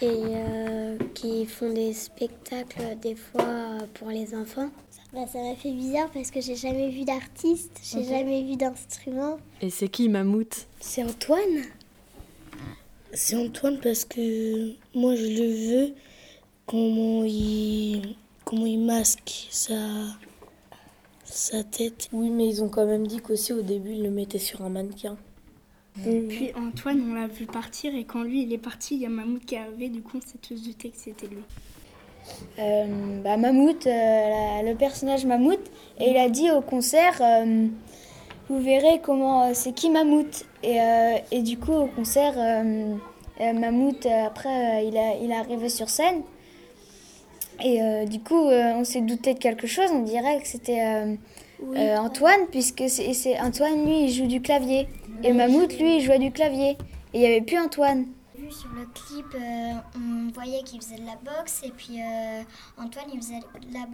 et 0.03 0.35
euh, 0.35 0.97
qui 1.13 1.45
font 1.45 1.71
des 1.71 1.93
spectacles 1.93 2.97
des 3.01 3.15
fois 3.15 3.45
euh, 3.45 3.79
pour 3.93 4.09
les 4.09 4.35
enfants. 4.35 4.69
Bah, 5.13 5.25
ça 5.31 5.39
m'a 5.39 5.55
fait 5.55 5.71
bizarre 5.71 6.09
parce 6.11 6.29
que 6.29 6.41
j'ai 6.41 6.55
jamais 6.55 6.89
vu 6.89 7.05
d'artiste, 7.05 7.79
j'ai 7.83 8.03
jamais 8.03 8.43
vu 8.43 8.57
d'instrument. 8.57 9.37
Et 9.61 9.69
c'est 9.69 9.87
qui 9.87 10.09
Mammouth? 10.09 10.67
C'est 10.81 11.03
Antoine 11.03 11.63
C'est 13.13 13.37
Antoine 13.37 13.79
parce 13.81 14.03
que 14.03 14.73
moi 14.93 15.15
je 15.15 15.25
le 15.25 15.69
veux 15.69 15.93
comment 16.65 17.23
il 17.23 18.15
comment 18.43 18.65
il 18.65 18.79
masque 18.79 19.47
sa 19.51 19.77
sa 21.23 21.63
tête. 21.63 22.09
Oui, 22.11 22.29
mais 22.29 22.47
ils 22.47 22.61
ont 22.61 22.69
quand 22.69 22.85
même 22.85 23.07
dit 23.07 23.19
qu'aussi 23.19 23.53
au 23.53 23.61
début, 23.61 23.93
ils 23.93 24.03
le 24.03 24.11
mettaient 24.11 24.37
sur 24.39 24.61
un 24.63 24.69
mannequin. 24.69 25.17
Puis 26.01 26.51
Antoine, 26.55 27.01
on 27.09 27.13
l'a 27.13 27.27
vu 27.27 27.45
partir 27.45 27.93
et 27.95 28.03
quand 28.03 28.23
lui 28.23 28.43
il 28.43 28.51
est 28.53 28.57
parti, 28.57 28.95
il 28.95 29.01
y 29.01 29.05
a 29.05 29.09
Mammouth 29.09 29.45
qui 29.45 29.55
est 29.55 29.59
arrivé, 29.59 29.89
du 29.89 30.01
coup 30.01 30.17
on 30.17 30.21
s'est 30.21 30.39
tous 30.41 30.61
douté 30.63 30.89
que 30.89 30.97
c'était 30.97 31.27
lui. 31.27 31.43
Euh, 32.57 33.21
bah, 33.23 33.37
Mammouth, 33.37 33.85
euh, 33.85 33.89
la- 33.91 34.63
le 34.71 34.75
personnage 34.75 35.25
Mammouth, 35.25 35.59
et 35.99 36.09
il 36.11 36.17
a 36.17 36.29
dit 36.29 36.49
au 36.51 36.61
concert 36.61 37.15
euh, 37.21 37.67
Vous 38.49 38.59
verrez 38.59 39.01
comment 39.03 39.43
euh, 39.43 39.51
c'est 39.53 39.73
qui 39.73 39.89
Mammouth. 39.89 40.45
Et, 40.63 40.77
et 41.31 41.41
du 41.41 41.57
coup, 41.59 41.73
au 41.73 41.85
concert, 41.87 42.33
Mammouth, 43.39 44.05
après, 44.05 44.87
il, 44.87 44.97
a, 44.97 45.15
il 45.21 45.29
est 45.31 45.35
arrivé 45.35 45.67
sur 45.69 45.89
scène. 45.89 46.21
Et 47.63 47.79
du 48.07 48.19
coup, 48.21 48.39
on 48.49 48.83
s'est 48.85 49.01
douté 49.01 49.33
de 49.33 49.39
quelque 49.39 49.67
chose. 49.67 49.89
On 49.91 50.01
dirait 50.03 50.39
que 50.41 50.47
c'était 50.47 51.17
Antoine, 51.97 52.47
puisque 52.49 52.83
c'est- 52.87 53.39
Antoine, 53.41 53.85
lui, 53.85 54.05
il 54.05 54.09
joue 54.09 54.27
du 54.27 54.41
clavier. 54.41 54.87
Et 55.23 55.31
Mammouth, 55.31 55.77
lui, 55.79 55.97
il 55.97 56.01
jouait 56.01 56.19
du 56.19 56.31
clavier. 56.31 56.71
Et 56.71 56.77
il 57.13 57.19
n'y 57.19 57.25
avait 57.27 57.41
plus 57.41 57.57
Antoine. 57.57 58.07
vu 58.35 58.51
sur 58.51 58.69
le 58.71 58.85
clip, 58.93 59.25
euh, 59.35 59.73
on 59.95 60.31
voyait 60.33 60.63
qu'il 60.63 60.81
faisait 60.81 60.97
de 60.97 61.05
la 61.05 61.15
boxe 61.15 61.61
et 61.63 61.71
puis 61.71 62.01
euh, 62.01 62.41
Antoine 62.77 63.05
il 63.13 63.21
faisait 63.21 63.39
de 63.39 63.73
la 63.73 63.85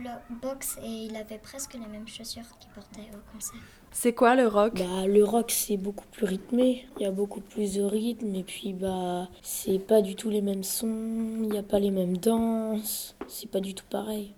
boxe 0.42 0.78
et 0.84 0.88
il 0.88 1.16
avait 1.16 1.38
presque 1.38 1.74
les 1.74 1.86
mêmes 1.86 2.08
chaussures 2.08 2.46
qu'il 2.60 2.72
portait 2.72 3.10
au 3.14 3.34
concert. 3.34 3.60
C'est 3.92 4.14
quoi 4.14 4.36
le 4.36 4.48
rock? 4.48 4.76
Bah, 4.80 5.08
le 5.08 5.24
rock, 5.24 5.52
c'est 5.52 5.78
beaucoup 5.78 6.06
plus 6.12 6.26
rythmé. 6.26 6.88
Il 6.98 7.04
y 7.04 7.06
a 7.06 7.12
beaucoup 7.12 7.42
plus 7.42 7.76
de 7.76 7.82
rythme. 7.82 8.34
Et 8.36 8.44
puis, 8.44 8.74
bah, 8.74 9.28
c'est 9.42 9.80
pas 9.80 10.02
du 10.02 10.16
tout 10.16 10.30
les 10.30 10.42
mêmes 10.42 10.64
sons. 10.64 11.42
Il 11.44 11.50
n'y 11.50 11.58
a 11.58 11.64
pas 11.64 11.80
les 11.80 11.90
mêmes 11.92 12.18
danses. 12.18 13.16
C'est 13.28 13.50
pas 13.50 13.60
du 13.60 13.74
tout 13.74 13.86
pareil. 13.90 14.34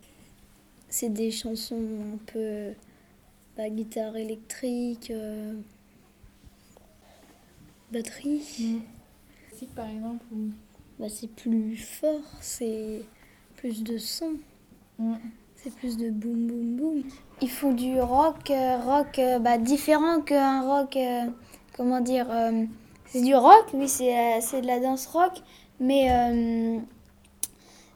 C'est 0.88 1.10
des 1.10 1.32
chansons 1.32 1.84
un 2.14 2.18
peu 2.32 2.74
bah, 3.58 3.70
guitare 3.70 4.16
électrique, 4.16 5.12
euh, 5.12 5.54
batterie. 7.92 8.82
Si 9.54 9.66
par 9.76 9.88
exemple, 9.90 10.24
ou- 10.34 10.50
Bah, 11.00 11.10
c'est 11.10 11.30
plus 11.30 11.76
fort, 11.78 12.22
c'est 12.42 13.02
plus 13.56 13.84
de 13.84 13.98
son. 13.98 14.34
C'est 15.56 15.74
plus 15.76 15.98
de 15.98 16.10
boum 16.12 16.48
boum 16.48 16.76
boum. 16.76 17.04
Ils 17.42 17.50
font 17.50 17.74
du 17.74 18.00
rock, 18.00 18.50
euh, 18.52 18.78
rock 18.78 19.18
euh, 19.20 19.40
bah, 19.40 19.58
différent 19.58 20.22
qu'un 20.22 20.62
rock, 20.62 20.96
euh, 20.96 21.26
comment 21.76 22.02
dire, 22.02 22.28
euh, 22.32 22.66
c'est 23.08 23.22
du 23.24 23.34
rock, 23.36 23.66
oui, 23.74 23.88
c'est 23.88 24.16
euh, 24.18 24.40
c'est 24.42 24.62
de 24.62 24.68
la 24.68 24.80
danse 24.80 25.08
rock, 25.08 25.34
mais 25.80 26.12
euh, 26.12 26.80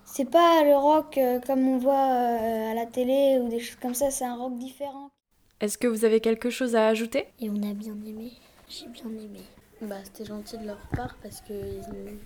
c'est 0.06 0.30
pas 0.30 0.64
le 0.64 0.76
rock 0.76 1.18
euh, 1.18 1.40
comme 1.40 1.68
on 1.68 1.78
voit 1.78 2.12
euh, 2.12 2.72
à 2.72 2.74
la 2.74 2.86
télé 2.88 3.40
ou 3.42 3.50
des 3.50 3.60
choses 3.60 3.78
comme 3.82 3.94
ça, 3.96 4.10
c'est 4.12 4.26
un 4.26 4.36
rock 4.36 4.58
différent. 4.58 5.10
Est-ce 5.62 5.78
que 5.78 5.88
vous 5.88 6.06
avez 6.06 6.20
quelque 6.22 6.50
chose 6.50 6.76
à 6.76 6.88
ajouter? 6.88 7.26
Et 7.40 7.50
on 7.50 7.58
a 7.58 7.74
bien 7.74 7.94
aimé, 8.06 8.32
j'ai 8.68 8.88
bien 8.88 9.10
aimé. 9.10 9.40
Bah, 9.88 9.98
c'était 10.04 10.26
gentil 10.26 10.58
de 10.58 10.66
leur 10.66 10.80
part 10.96 11.16
parce 11.22 11.42
qu'ils 11.42 11.56
ont 11.56 12.18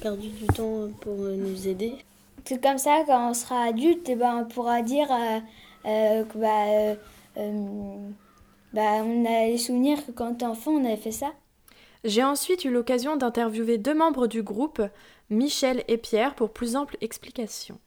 perdu 0.00 0.28
du 0.28 0.46
temps 0.46 0.88
pour 1.00 1.20
euh, 1.20 1.34
nous 1.34 1.66
aider. 1.66 1.94
C'est 2.44 2.62
comme 2.62 2.78
ça, 2.78 3.02
quand 3.06 3.30
on 3.30 3.34
sera 3.34 3.64
adulte, 3.64 4.08
eh 4.08 4.14
ben, 4.14 4.36
on 4.36 4.44
pourra 4.48 4.80
dire 4.82 5.10
euh, 5.10 5.40
euh, 5.86 6.24
que 6.24 6.38
bah, 6.38 6.66
euh, 6.68 6.94
euh, 7.38 8.08
bah, 8.72 9.02
on 9.04 9.24
a 9.26 9.46
les 9.48 9.58
souvenirs 9.58 10.06
que 10.06 10.12
quand 10.12 10.28
on 10.28 10.34
était 10.34 10.46
enfant, 10.46 10.70
on 10.70 10.84
avait 10.84 10.96
fait 10.96 11.10
ça. 11.10 11.32
J'ai 12.04 12.22
ensuite 12.22 12.64
eu 12.64 12.70
l'occasion 12.70 13.16
d'interviewer 13.16 13.76
deux 13.76 13.94
membres 13.94 14.28
du 14.28 14.42
groupe, 14.42 14.80
Michel 15.28 15.82
et 15.88 15.98
Pierre, 15.98 16.34
pour 16.34 16.50
plus 16.50 16.76
ample 16.76 16.96
explication. 17.00 17.78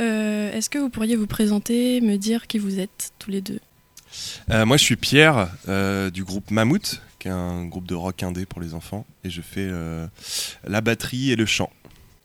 Euh, 0.00 0.52
Est-ce 0.52 0.70
que 0.70 0.78
vous 0.78 0.90
pourriez 0.90 1.16
vous 1.16 1.26
présenter, 1.26 2.00
me 2.00 2.16
dire 2.16 2.46
qui 2.46 2.58
vous 2.58 2.78
êtes 2.78 3.12
tous 3.18 3.30
les 3.30 3.40
deux? 3.40 3.60
Euh, 4.50 4.66
moi, 4.66 4.76
je 4.76 4.84
suis 4.84 4.96
Pierre 4.96 5.48
euh, 5.68 6.10
du 6.10 6.24
groupe 6.24 6.50
Mammouth, 6.50 7.00
qui 7.18 7.28
est 7.28 7.32
un 7.32 7.64
groupe 7.64 7.86
de 7.86 7.94
rock 7.94 8.22
indé 8.22 8.46
pour 8.46 8.60
les 8.60 8.74
enfants, 8.74 9.06
et 9.24 9.30
je 9.30 9.40
fais 9.40 9.66
euh, 9.70 10.06
la 10.66 10.80
batterie 10.80 11.30
et 11.30 11.36
le 11.36 11.46
chant. 11.46 11.70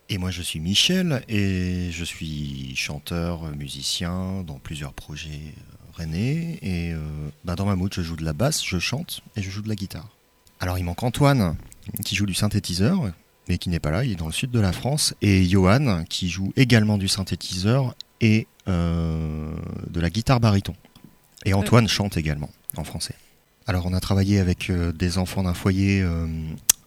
Et 0.09 0.17
moi, 0.17 0.31
je 0.31 0.41
suis 0.41 0.59
Michel 0.59 1.23
et 1.29 1.89
je 1.91 2.03
suis 2.03 2.75
chanteur, 2.75 3.43
musicien 3.55 4.43
dans 4.45 4.57
plusieurs 4.57 4.93
projets 4.93 5.53
rennais. 5.93 6.57
Et 6.63 6.95
bah, 7.45 7.55
dans 7.55 7.67
Mammouth, 7.67 7.93
je 7.93 8.01
joue 8.01 8.15
de 8.15 8.25
la 8.25 8.33
basse, 8.33 8.65
je 8.65 8.79
chante 8.79 9.21
et 9.35 9.43
je 9.43 9.51
joue 9.51 9.61
de 9.61 9.69
la 9.69 9.75
guitare. 9.75 10.09
Alors, 10.59 10.79
il 10.79 10.83
manque 10.83 11.03
Antoine 11.03 11.55
qui 12.03 12.15
joue 12.15 12.25
du 12.25 12.33
synthétiseur, 12.33 13.11
mais 13.47 13.59
qui 13.59 13.69
n'est 13.69 13.79
pas 13.79 13.91
là, 13.91 14.03
il 14.03 14.13
est 14.13 14.15
dans 14.15 14.25
le 14.25 14.33
sud 14.33 14.49
de 14.49 14.59
la 14.59 14.71
France. 14.71 15.13
Et 15.21 15.47
Johan 15.47 16.03
qui 16.09 16.27
joue 16.27 16.53
également 16.55 16.97
du 16.97 17.07
synthétiseur 17.07 17.93
et 18.19 18.47
de 18.65 19.99
la 19.99 20.09
guitare 20.09 20.39
baryton. 20.39 20.73
Et 21.45 21.53
Antoine 21.53 21.87
chante 21.87 22.17
également 22.17 22.49
en 22.77 22.83
français. 22.83 23.15
Alors, 23.67 23.85
on 23.85 23.93
a 23.93 23.99
travaillé 23.99 24.39
avec 24.39 24.69
euh, 24.69 24.91
des 24.91 25.17
enfants 25.17 25.43
d'un 25.43 25.53
foyer 25.53 26.01
euh, 26.01 26.27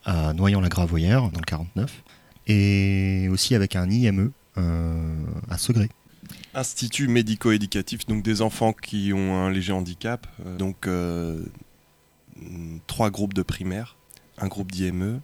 à 0.04 0.32
Noyant-la-Gravoyère, 0.32 1.23
dans 1.30 1.38
le 1.38 1.44
49 1.44 2.02
et 2.49 3.28
aussi 3.30 3.54
avec 3.54 3.76
un 3.76 3.88
IME 3.88 4.32
euh, 4.59 5.14
à 5.49 5.59
Segré. 5.59 5.88
Institut 6.54 7.06
médico-éducatif, 7.09 8.04
donc 8.06 8.23
des 8.25 8.42
enfants 8.42 8.73
qui 8.73 9.12
ont 9.12 9.37
un 9.37 9.50
léger 9.50 9.73
handicap. 9.73 10.26
euh, 10.44 10.56
donc 10.56 10.87
euh, 10.87 11.42
trois 12.87 13.11
groupes 13.11 13.35
de 13.35 13.42
primaire, 13.42 13.97
un 14.38 14.49
groupe 14.49 14.73
d'IME 14.73 15.21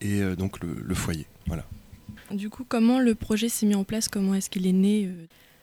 et 0.00 0.20
euh, 0.22 0.36
donc 0.36 0.60
le, 0.60 0.74
le 0.82 0.94
foyer. 0.94 1.26
Voilà. 1.46 1.64
Du 2.30 2.48
coup, 2.48 2.64
comment 2.66 2.98
le 2.98 3.14
projet 3.14 3.48
s'est 3.48 3.66
mis 3.66 3.74
en 3.74 3.84
place? 3.84 4.08
Comment 4.08 4.34
est-ce 4.34 4.48
qu'il 4.48 4.66
est 4.66 4.72
né? 4.72 5.10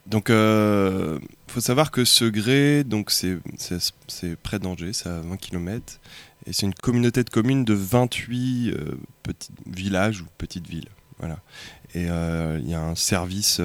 Donc, 0.08 0.30
euh, 0.30 1.20
faut 1.48 1.62
savoir 1.62 1.92
que 1.92 2.06
Segré, 2.06 2.84
donc 2.84 3.12
c'est 3.12 3.38
près 4.42 4.60
d'Angers, 4.60 4.94
c'est 4.94 5.10
à 5.10 5.22
20 5.22 5.38
km, 5.38 6.00
et 6.46 6.54
c'est 6.54 6.66
une 6.66 6.74
communauté 6.74 7.24
de 7.24 7.30
communes 7.30 7.66
de 7.66 7.74
28 7.74 8.72
euh, 8.72 8.98
petits 9.24 9.52
villages 9.68 10.22
ou 10.22 10.26
petites 10.38 10.68
villes. 10.68 10.90
Et 11.94 12.10
euh, 12.10 12.60
il 12.64 12.68
y 12.68 12.74
a 12.74 12.82
un 12.82 12.96
service 12.96 13.62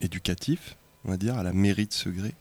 éducatif, 0.00 0.76
on 1.04 1.10
va 1.10 1.16
dire, 1.16 1.36
à 1.36 1.42
la 1.42 1.52
mairie 1.52 1.86
de 1.86 1.92
Segré, 1.92 2.32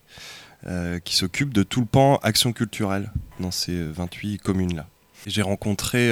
qui 1.04 1.16
s'occupe 1.16 1.51
de 1.51 1.63
tout 1.63 1.80
le 1.80 1.88
pan 1.88 2.18
action 2.18 2.54
culturelle 2.54 3.12
dans 3.39 3.50
ces 3.50 3.82
28 3.82 4.38
communes-là. 4.38 4.88
J'ai 5.25 5.42
rencontré 5.42 6.10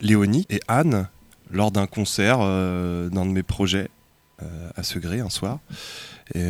Léonie 0.00 0.44
et 0.50 0.60
Anne, 0.66 1.06
lors 1.52 1.70
d'un 1.70 1.86
concert, 1.86 2.38
d'un 2.40 3.26
de 3.26 3.30
mes 3.30 3.44
projets 3.44 3.90
à 4.76 4.82
Segré 4.82 5.20
un 5.20 5.30
soir. 5.30 5.58
Et 6.34 6.48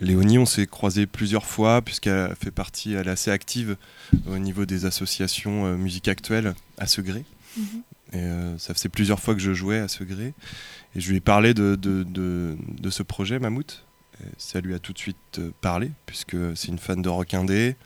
Léonie, 0.00 0.38
on 0.38 0.46
s'est 0.46 0.66
croisé 0.66 1.06
plusieurs 1.06 1.46
fois 1.46 1.82
puisqu'elle 1.82 2.34
fait 2.36 2.50
partie, 2.50 2.94
elle 2.94 3.08
est 3.08 3.12
assez 3.12 3.30
active 3.30 3.76
au 4.26 4.38
niveau 4.38 4.66
des 4.66 4.86
associations 4.86 5.76
musique 5.76 6.08
actuelle 6.08 6.54
à 6.78 6.86
Segré. 6.86 7.24
Et 8.12 8.26
ça 8.58 8.74
faisait 8.74 8.88
plusieurs 8.88 9.20
fois 9.20 9.34
que 9.34 9.40
je 9.40 9.52
jouais 9.52 9.78
à 9.78 9.88
Segré. 9.88 10.34
Et 10.96 11.00
je 11.00 11.10
lui 11.10 11.18
ai 11.18 11.20
parlé 11.20 11.54
de, 11.54 11.76
de, 11.76 12.04
de, 12.04 12.90
ce 12.90 13.02
projet, 13.02 13.38
Mammouth. 13.38 13.84
ça 14.38 14.60
lui 14.60 14.74
a 14.74 14.78
tout 14.78 14.92
de 14.92 14.98
suite 14.98 15.40
parlé, 15.60 15.90
puisque 16.06 16.36
c'est 16.54 16.68
une 16.68 16.78
fan 16.78 17.02
de 17.02 17.08
rock 17.08 17.34
indé. 17.34 17.76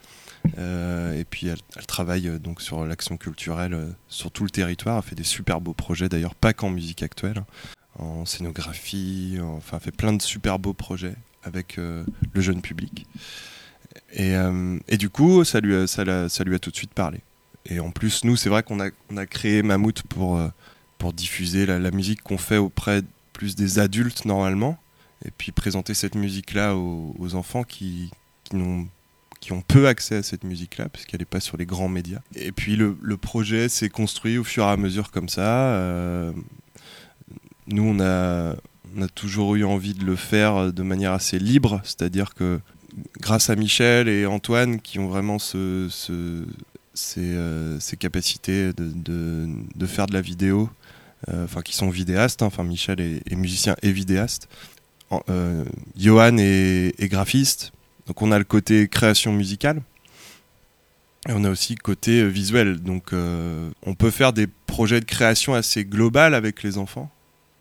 Euh, 0.58 1.18
et 1.18 1.24
puis 1.24 1.48
elle, 1.48 1.86
travaille 1.86 2.28
euh, 2.28 2.38
donc 2.38 2.62
sur 2.62 2.84
l'action 2.84 3.16
culturelle 3.16 3.74
euh, 3.74 3.90
sur 4.08 4.30
tout 4.30 4.44
le 4.44 4.50
territoire. 4.50 5.02
Elle 5.02 5.08
fait 5.08 5.16
des 5.16 5.24
super 5.24 5.60
beaux 5.60 5.74
projets, 5.74 6.08
d'ailleurs 6.08 6.34
pas 6.34 6.52
qu'en 6.52 6.70
musique 6.70 7.02
actuelle, 7.02 7.44
en 7.98 8.24
scénographie. 8.24 9.38
enfin, 9.42 9.78
fait 9.78 9.92
plein 9.94 10.12
de 10.12 10.22
super 10.22 10.58
beaux 10.58 10.74
projets 10.74 11.14
avec 11.42 11.76
le 11.76 12.40
jeune 12.40 12.60
public. 12.60 13.06
Et, 14.12 14.34
et, 14.88 14.96
du 14.96 15.08
coup, 15.10 15.44
ça 15.44 15.60
lui, 15.60 15.74
a, 15.74 16.58
tout 16.58 16.70
de 16.70 16.76
suite 16.76 16.94
parlé. 16.94 17.20
Et 17.66 17.80
en 17.80 17.90
plus, 17.90 18.24
nous, 18.24 18.36
c'est 18.36 18.48
vrai 18.48 18.62
qu'on 18.62 18.80
a, 18.80 19.26
créé 19.26 19.62
Mammouth 19.62 20.02
pour, 20.02 20.40
pour 20.98 21.12
diffuser 21.12 21.64
la, 21.64 21.90
musique 21.90 22.22
qu'on 22.22 22.38
fait 22.38 22.58
auprès 22.58 23.02
plus 23.32 23.54
des 23.54 23.78
adultes 23.78 24.24
normalement. 24.24 24.78
Et 25.24 25.30
puis 25.30 25.52
présenter 25.52 25.94
cette 25.94 26.14
musique-là 26.14 26.76
aux, 26.76 27.34
enfants 27.34 27.64
qui, 27.64 28.10
ont 28.54 28.86
peu 29.66 29.88
accès 29.88 30.16
à 30.16 30.22
cette 30.22 30.44
musique-là, 30.44 30.88
puisqu'elle 30.88 31.20
n'est 31.20 31.26
pas 31.26 31.40
sur 31.40 31.56
les 31.56 31.66
grands 31.66 31.88
médias. 31.88 32.20
Et 32.34 32.52
puis 32.52 32.76
le, 32.76 33.16
projet 33.16 33.68
s'est 33.68 33.88
construit 33.88 34.38
au 34.38 34.44
fur 34.44 34.64
et 34.64 34.68
à 34.68 34.76
mesure 34.76 35.10
comme 35.10 35.28
ça. 35.28 35.72
Euh, 35.72 36.32
nous, 37.68 37.84
on 37.84 38.00
a, 38.00 38.56
toujours 39.14 39.54
eu 39.54 39.64
envie 39.64 39.94
de 39.94 40.04
le 40.04 40.16
faire 40.16 40.72
de 40.72 40.82
manière 40.82 41.12
assez 41.12 41.38
libre, 41.38 41.80
c'est-à-dire 41.84 42.34
que 42.34 42.60
grâce 43.20 43.50
à 43.50 43.56
Michel 43.56 44.08
et 44.08 44.26
Antoine, 44.26 44.80
qui 44.80 44.98
ont 44.98 45.08
vraiment 45.08 45.38
ce, 45.38 45.88
ces, 46.94 47.20
euh, 47.20 47.78
capacités 47.98 48.72
de, 48.76 49.86
faire 49.86 50.06
de 50.06 50.14
la 50.14 50.20
vidéo, 50.20 50.68
euh, 51.28 51.44
enfin 51.44 51.62
qui 51.62 51.74
sont 51.74 51.90
vidéastes, 51.90 52.42
hein, 52.42 52.46
enfin 52.46 52.64
Michel 52.64 53.00
est, 53.00 53.36
musicien 53.36 53.76
et 53.82 53.92
vidéaste, 53.92 54.48
Johan 55.96 56.36
est, 56.38 56.94
est 56.98 57.08
graphiste, 57.08 57.72
donc 58.08 58.22
on 58.22 58.32
a 58.32 58.38
le 58.38 58.44
côté 58.44 58.88
création 58.88 59.32
musicale. 59.32 59.82
Et 61.28 61.32
on 61.32 61.44
a 61.44 61.50
aussi 61.50 61.74
le 61.74 61.82
côté 61.82 62.22
euh, 62.22 62.26
visuel. 62.26 62.80
Donc 62.80 63.12
euh, 63.12 63.70
on 63.84 63.94
peut 63.94 64.10
faire 64.10 64.32
des 64.32 64.46
projets 64.46 65.00
de 65.00 65.04
création 65.04 65.54
assez 65.54 65.84
global 65.84 66.34
avec 66.34 66.62
les 66.62 66.78
enfants. 66.78 67.10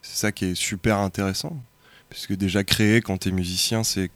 C'est 0.08 0.22
ça 0.22 0.32
qui 0.32 0.46
est 0.46 0.56
super 0.56 0.98
intéressant. 1.00 1.62
Puisque 2.10 2.34
déjà 2.34 2.64
créer 2.64 3.02
quand 3.02 3.18
tu 3.18 3.30
es 3.30 3.32
musicien, 3.32 3.84
c'est 3.84 4.10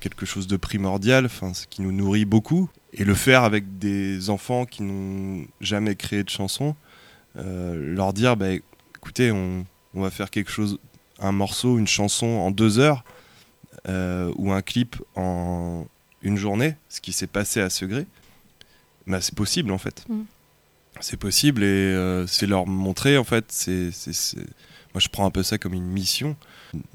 quelque 0.00 0.26
chose 0.26 0.48
de 0.48 0.56
primordial, 0.56 1.26
enfin, 1.26 1.52
qui 1.70 1.82
nous 1.82 1.92
nourrit 1.92 2.24
beaucoup. 2.24 2.68
Et 2.92 3.04
le 3.04 3.14
faire 3.14 3.44
avec 3.44 3.78
des 3.78 4.28
enfants 4.28 4.64
qui 4.66 4.82
n'ont 4.82 5.46
jamais 5.60 5.94
créé 5.94 6.24
de 6.24 6.30
chanson, 6.30 6.74
euh, 7.36 7.94
leur 7.94 8.12
dire, 8.12 8.36
bah, 8.36 8.48
écoutez, 8.96 9.30
on, 9.30 9.64
on, 9.94 10.02
va 10.02 10.10
faire 10.10 10.30
quelque 10.30 10.50
chose, 10.50 10.78
un 11.20 11.32
morceau, 11.32 11.78
une 11.78 11.86
chanson 11.86 12.26
en 12.26 12.50
deux 12.50 12.78
heures, 12.78 13.04
euh, 13.88 14.32
ou 14.36 14.50
un 14.52 14.62
clip 14.62 14.96
en 15.14 15.86
une 16.22 16.36
journée, 16.36 16.74
ce 16.88 17.00
qui 17.00 17.12
s'est 17.12 17.28
passé 17.28 17.60
à 17.60 17.70
Segré, 17.70 18.06
bah, 19.06 19.20
c'est 19.20 19.34
possible 19.34 19.70
en 19.70 19.78
fait. 19.78 20.04
Mm. 20.08 20.22
C'est 21.00 21.16
possible 21.16 21.62
et 21.62 21.66
euh, 21.66 22.26
c'est 22.26 22.46
leur 22.46 22.66
montrer 22.66 23.18
en 23.18 23.24
fait. 23.24 23.44
C'est, 23.48 23.90
Moi 24.94 25.00
je 25.00 25.08
prends 25.08 25.26
un 25.26 25.30
peu 25.30 25.42
ça 25.42 25.58
comme 25.58 25.74
une 25.74 25.86
mission, 25.86 26.36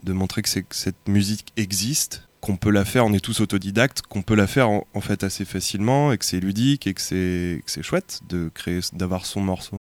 de 0.03 0.13
montrer 0.13 0.41
que, 0.41 0.59
que 0.59 0.75
cette 0.75 1.07
musique 1.07 1.53
existe, 1.57 2.27
qu'on 2.39 2.57
peut 2.57 2.71
la 2.71 2.85
faire, 2.85 3.05
on 3.05 3.13
est 3.13 3.23
tous 3.23 3.39
autodidactes, 3.41 4.01
qu'on 4.01 4.23
peut 4.23 4.35
la 4.35 4.47
faire 4.47 4.69
en, 4.69 4.87
en, 4.93 5.01
fait 5.01 5.23
assez 5.23 5.45
facilement 5.45 6.11
et 6.11 6.17
que 6.17 6.25
c'est 6.25 6.39
ludique 6.39 6.87
et 6.87 6.93
que 6.93 7.01
c'est, 7.01 7.61
que 7.63 7.71
c'est 7.71 7.83
chouette 7.83 8.21
de 8.27 8.49
créer, 8.53 8.79
d'avoir 8.93 9.25
son 9.25 9.41
morceau. 9.41 9.77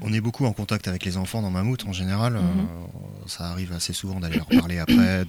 On 0.00 0.12
est 0.12 0.20
beaucoup 0.20 0.46
en 0.46 0.52
contact 0.52 0.88
avec 0.88 1.04
les 1.04 1.16
enfants 1.16 1.42
dans 1.42 1.50
Mammouth 1.50 1.84
en 1.86 1.92
général. 1.92 2.34
Mhm. 2.34 2.40
Euh, 2.40 3.26
ça 3.26 3.44
arrive 3.44 3.72
assez 3.72 3.92
souvent 3.92 4.20
d'aller 4.20 4.36
leur 4.36 4.48
parler 4.48 4.78
après, 4.78 5.24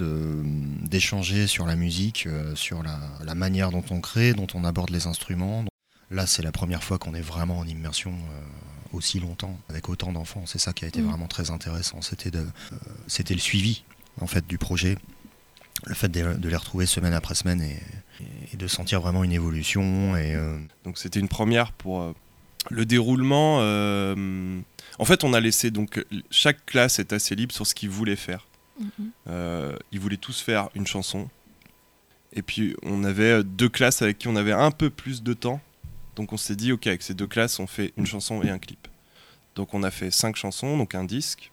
d'échanger 0.84 1.48
sur 1.48 1.66
la 1.66 1.76
musique, 1.76 2.26
euh, 2.28 2.56
sur 2.56 2.82
la, 2.82 3.36
manière 3.36 3.72
dont 3.72 3.84
on 3.92 4.00
crée, 4.00 4.34
dont 4.34 4.48
on 4.54 4.64
aborde 4.64 4.90
les 4.90 5.06
instruments. 5.06 5.66
Là, 6.14 6.28
c'est 6.28 6.44
la 6.44 6.52
première 6.52 6.84
fois 6.84 6.98
qu'on 6.98 7.14
est 7.14 7.22
vraiment 7.22 7.60
en 7.60 7.68
immersion 7.68 8.12
euh, 8.12 8.96
aussi 8.96 9.20
longtemps 9.20 9.58
avec 9.70 9.90
autant 9.90 10.12
d'enfants. 10.12 10.44
C'est 10.46 10.60
ça 10.60 10.74
qui 10.74 10.86
a 10.86 10.88
été 10.88 11.02
mhm. 11.02 11.10
vraiment 11.10 11.28
très 11.28 11.52
intéressant. 11.52 12.02
C'était 12.02 12.32
c'était 13.08 13.34
le 13.34 13.40
suivi 13.40 13.84
en 14.22 14.28
fait 14.28 14.46
du 14.48 14.58
projet, 14.58 14.98
le 15.86 15.96
fait 15.96 16.10
de, 16.10 16.48
les 16.48 16.56
retrouver 16.56 16.86
semaine 16.86 17.14
après 17.14 17.36
semaine 17.36 17.62
et, 17.62 17.80
et, 18.54 18.58
de 18.58 18.68
sentir 18.68 19.02
vraiment 19.02 19.24
une 19.24 19.32
évolution. 19.32 20.16
Et 20.16 20.38
donc 20.84 21.00
c'était 21.00 21.20
une 21.20 21.28
première 21.28 21.72
pour 21.72 22.14
le 22.70 22.86
déroulement, 22.86 23.58
euh, 23.62 24.60
en 25.00 25.06
fait, 25.06 25.24
on 25.24 25.34
a 25.34 25.40
laissé 25.40 25.72
donc 25.72 26.04
chaque 26.30 26.66
classe 26.66 27.00
est 27.00 27.14
assez 27.14 27.36
libre 27.36 27.54
sur 27.54 27.68
ce 27.68 27.76
qu'ils 27.76 27.90
voulaient 27.90 28.16
faire. 28.16 28.48
Mhm. 28.80 28.90
Euh, 29.28 29.78
ils 29.92 30.00
voulaient 30.00 30.18
tous 30.18 30.40
faire 30.42 30.70
une 30.76 30.88
chanson. 30.88 31.30
Et 32.34 32.42
puis 32.42 32.76
on 32.84 33.04
avait 33.04 33.44
deux 33.44 33.70
classes 33.70 34.02
avec 34.02 34.18
qui 34.18 34.28
on 34.28 34.36
avait 34.36 34.54
un 34.54 34.72
peu 34.72 34.90
plus 34.90 35.24
de 35.24 35.34
temps. 35.34 35.62
Donc 36.16 36.34
on 36.34 36.38
s'est 36.38 36.56
dit, 36.56 36.72
ok, 36.72 36.88
avec 36.88 37.02
ces 37.02 37.14
deux 37.14 37.28
classes, 37.28 37.60
on 37.60 37.68
fait 37.68 37.94
une 37.98 38.06
chanson 38.06 38.42
et 38.44 38.50
un 38.50 38.60
clip. 38.60 38.88
Donc 39.56 39.74
on 39.74 39.84
a 39.84 39.92
fait 39.92 40.12
cinq 40.12 40.36
chansons, 40.36 40.78
donc 40.78 40.96
un 40.96 41.04
disque, 41.04 41.52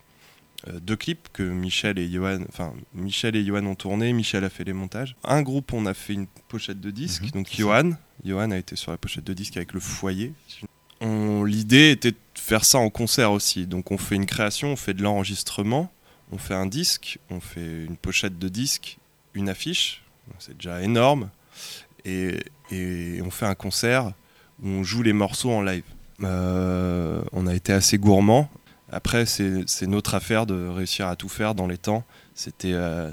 euh, 0.68 0.80
deux 0.80 0.96
clips 0.96 1.28
que 1.32 1.42
Michel 1.42 1.98
et 1.98 2.10
Johan, 2.10 2.40
enfin 2.48 2.72
Michel 2.94 3.36
et 3.36 3.44
Johan 3.44 3.64
ont 3.66 3.74
tourné. 3.74 4.12
Michel 4.12 4.44
a 4.44 4.50
fait 4.50 4.64
les 4.64 4.72
montages. 4.72 5.16
Un 5.24 5.42
groupe, 5.42 5.72
on 5.72 5.86
a 5.86 5.94
fait 5.94 6.14
une 6.14 6.26
pochette 6.48 6.80
de 6.80 6.90
disque. 6.90 7.22
Mhm. 7.24 7.30
donc 7.30 7.48
Johan, 7.54 7.92
Johan 8.24 8.50
a 8.50 8.58
été 8.58 8.76
sur 8.76 8.90
la 8.90 8.98
pochette 8.98 9.24
de 9.24 9.34
disque 9.34 9.56
avec 9.56 9.72
le 9.72 9.80
foyer 9.80 10.32
l'idée 11.44 11.90
était 11.90 12.12
de 12.12 12.16
faire 12.34 12.64
ça 12.64 12.78
en 12.78 12.90
concert 12.90 13.32
aussi. 13.32 13.66
Donc 13.66 13.90
on 13.90 13.98
fait 13.98 14.16
une 14.16 14.26
création, 14.26 14.68
on 14.68 14.76
fait 14.76 14.94
de 14.94 15.02
l'enregistrement, 15.02 15.92
on 16.32 16.38
fait 16.38 16.54
un 16.54 16.66
disque, 16.66 17.18
on 17.30 17.40
fait 17.40 17.84
une 17.84 17.96
pochette 17.96 18.38
de 18.38 18.48
disque, 18.48 18.98
une 19.34 19.48
affiche, 19.48 20.02
c'est 20.38 20.56
déjà 20.56 20.82
énorme, 20.82 21.30
et, 22.04 22.38
on 22.72 23.30
fait 23.30 23.46
un 23.46 23.54
concert 23.54 24.12
on 24.62 24.82
joue 24.82 25.02
les 25.02 25.12
morceaux 25.12 25.50
en 25.50 25.62
live. 25.62 25.84
Euh, 26.22 27.22
on 27.32 27.46
a 27.46 27.54
été 27.54 27.72
assez 27.72 27.98
gourmand. 27.98 28.50
Après, 28.92 29.24
c'est 29.24 29.86
notre 29.86 30.14
affaire 30.14 30.46
de 30.46 30.68
réussir 30.68 31.06
à 31.06 31.16
tout 31.16 31.28
faire 31.28 31.54
dans 31.54 31.66
les 31.66 31.78
temps. 31.78 32.04
C'était 32.34 32.72
euh, 32.72 33.10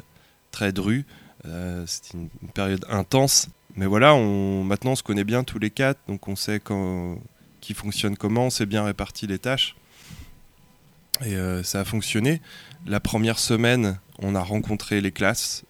très 0.51 0.71
dru. 0.71 1.05
Euh, 1.45 1.83
c'était 1.86 2.17
une, 2.17 2.29
période 2.49 2.86
intense. 2.89 3.49
Mais 3.75 3.86
voilà, 3.86 4.15
on, 4.15 4.63
maintenant 4.63 4.91
on 4.91 4.95
se 4.95 5.03
connaît 5.03 5.23
bien 5.23 5.43
tous 5.43 5.60
les 5.60 5.69
quatre, 5.69 5.99
donc 6.07 6.27
on 6.27 6.36
sait 6.36 6.60
quand, 6.60 7.19
qui 7.62 7.75
fonctionne 7.75 8.17
comment, 8.17 8.47
on 8.47 8.49
s'est 8.49 8.65
bien 8.65 8.83
réparti 8.83 9.27
les 9.27 9.38
tâches. 9.38 9.75
Et 11.25 11.36
ça 11.63 11.79
a 11.81 11.86
fonctionné. 11.86 12.41
La 12.86 12.99
première 12.99 13.39
semaine, 13.39 13.99
on 14.19 14.36
a 14.36 14.41
rencontré 14.41 15.01
les 15.01 15.12
classes. 15.12 15.63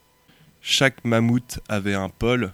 Chaque 0.61 1.05
mammouth 1.05 1.59
avait 1.69 1.93
un 1.93 2.09
pôle. 2.09 2.53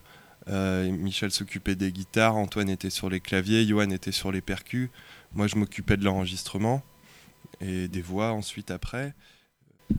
Euh, 0.49 0.91
Michel 0.91 1.31
s'occupait 1.31 1.75
des 1.75 1.91
guitares, 1.91 2.35
Antoine 2.35 2.69
était 2.69 2.89
sur 2.89 3.09
les 3.09 3.19
claviers, 3.19 3.65
Johan 3.65 3.89
était 3.89 4.11
sur 4.11 4.31
les 4.31 4.41
percus. 4.41 4.89
Moi, 5.33 5.47
je 5.47 5.55
m'occupais 5.55 5.97
de 5.97 6.03
l'enregistrement 6.03 6.83
et 7.61 7.87
des 7.87 8.01
voix 8.01 8.31
ensuite 8.31 8.71
après. 8.71 9.13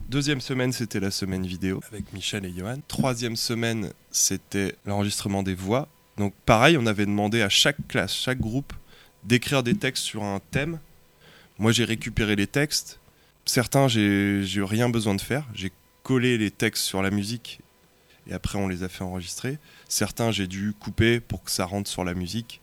Deuxième 0.09 0.41
semaine, 0.41 0.71
c'était 0.71 0.99
la 0.99 1.11
semaine 1.11 1.45
vidéo 1.45 1.81
avec 1.91 2.11
Michel 2.13 2.45
et 2.45 2.53
Johan. 2.55 2.77
Troisième 2.87 3.35
semaine, 3.35 3.91
c'était 4.11 4.75
l'enregistrement 4.85 5.43
des 5.43 5.55
voix. 5.55 5.87
Donc 6.17 6.33
pareil, 6.45 6.77
on 6.77 6.85
avait 6.85 7.05
demandé 7.05 7.41
à 7.41 7.49
chaque 7.49 7.87
classe, 7.87 8.13
chaque 8.13 8.39
groupe, 8.39 8.73
d'écrire 9.23 9.63
des 9.63 9.75
textes 9.75 10.03
sur 10.03 10.23
un 10.23 10.39
thème. 10.51 10.79
Moi, 11.57 11.71
j'ai 11.71 11.85
récupéré 11.85 12.35
les 12.35 12.47
textes. 12.47 12.99
Certains, 13.45 13.87
j'ai 13.87 14.43
rien 14.57 14.89
besoin 14.89 15.15
de 15.15 15.21
faire. 15.21 15.47
J'ai 15.53 15.71
collé 16.03 16.37
les 16.37 16.51
textes 16.51 16.83
sur 16.83 17.01
la 17.01 17.11
musique 17.11 17.59
et 18.27 18.33
après, 18.33 18.57
on 18.57 18.67
les 18.67 18.83
a 18.83 18.89
fait 18.89 19.03
enregistrer. 19.03 19.59
Certains, 19.87 20.31
j'ai 20.31 20.47
dû 20.47 20.73
couper 20.79 21.19
pour 21.19 21.43
que 21.43 21.51
ça 21.51 21.65
rentre 21.65 21.89
sur 21.89 22.03
la 22.03 22.13
musique. 22.13 22.61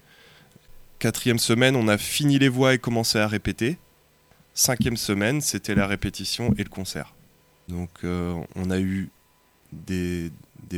Quatrième 0.99 1.39
semaine, 1.39 1.77
on 1.77 1.89
a 1.89 1.99
fini 1.99 2.39
les 2.39 2.49
voix 2.49 2.75
et 2.75 2.79
commencé 2.79 3.19
à 3.19 3.29
répéter. 3.29 3.79
Cinquième 4.55 4.97
semaine, 4.97 5.41
c'était 5.41 5.75
la 5.75 5.87
répétition 5.87 6.53
et 6.59 6.65
le 6.65 6.69
concert. 6.69 7.15
Donc, 7.69 7.91
euh, 8.05 8.35
on 8.57 8.71
a 8.71 8.79
eu 8.81 9.11
des, 9.73 10.31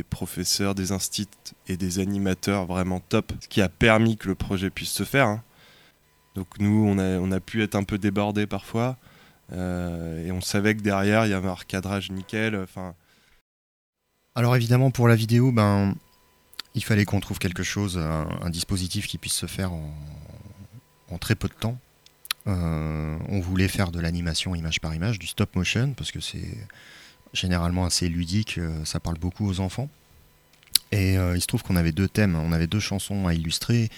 professeurs, 0.09 0.75
des 0.75 0.91
instituts 0.91 1.55
et 1.67 1.77
des 1.77 1.99
animateurs 1.99 2.65
vraiment 2.65 2.99
top, 2.99 3.33
ce 3.41 3.47
qui 3.47 3.61
a 3.61 3.69
permis 3.69 4.17
que 4.17 4.27
le 4.27 4.35
projet 4.35 4.69
puisse 4.69 4.91
se 4.91 5.03
faire. 5.03 5.27
Hein. 5.27 5.43
Donc 6.35 6.47
nous, 6.59 6.85
on 6.85 6.97
a, 6.97 7.17
on 7.19 7.31
a 7.31 7.39
pu 7.39 7.63
être 7.63 7.75
un 7.75 7.83
peu 7.83 7.97
débordés 7.97 8.45
parfois. 8.45 8.97
Euh, 9.53 10.25
et 10.25 10.31
on 10.31 10.41
savait 10.41 10.75
que 10.75 10.81
derrière, 10.81 11.25
il 11.25 11.31
y 11.31 11.33
avait 11.33 11.47
un 11.47 11.53
recadrage 11.53 12.11
nickel. 12.11 12.55
Enfin. 12.55 12.93
Alors 14.35 14.55
évidemment, 14.55 14.91
pour 14.91 15.07
la 15.07 15.15
vidéo, 15.15 15.51
ben, 15.51 15.95
il 16.73 16.83
fallait 16.83 17.05
qu'on 17.05 17.21
trouve 17.21 17.39
quelque 17.39 17.63
chose, 17.63 17.97
un, 17.97 18.49
dispositif 18.49 19.07
qui 19.07 19.17
puisse 19.17 19.33
se 19.33 19.45
faire 19.45 19.71
en, 19.71 21.17
très 21.19 21.35
peu 21.35 21.47
de 21.47 21.53
temps. 21.53 21.79
on 22.45 23.39
voulait 23.39 23.69
faire 23.69 23.91
de 23.91 23.99
l'animation 24.01 24.53
image 24.53 24.81
par 24.81 24.93
image, 24.93 25.19
du 25.19 25.27
stop 25.27 25.55
motion, 25.55 25.93
parce 25.93 26.11
que 26.11 26.19
c'est 26.19 26.57
généralement 27.31 27.85
assez 27.85 28.09
ludique, 28.09 28.59
ça 28.83 28.99
parle 28.99 29.17
beaucoup 29.17 29.47
aux 29.47 29.61
enfants. 29.61 29.89
Et 30.91 31.13
il 31.13 31.41
se 31.41 31.47
trouve 31.47 31.63
qu'on 31.63 31.77
avait 31.77 31.93
deux 31.93 32.09
thèmes, 32.09 32.35
on 32.35 32.51
avait 32.51 32.67
deux 32.67 32.81
chansons 32.81 33.27
à 33.27 33.33
illustrer. 33.33 33.89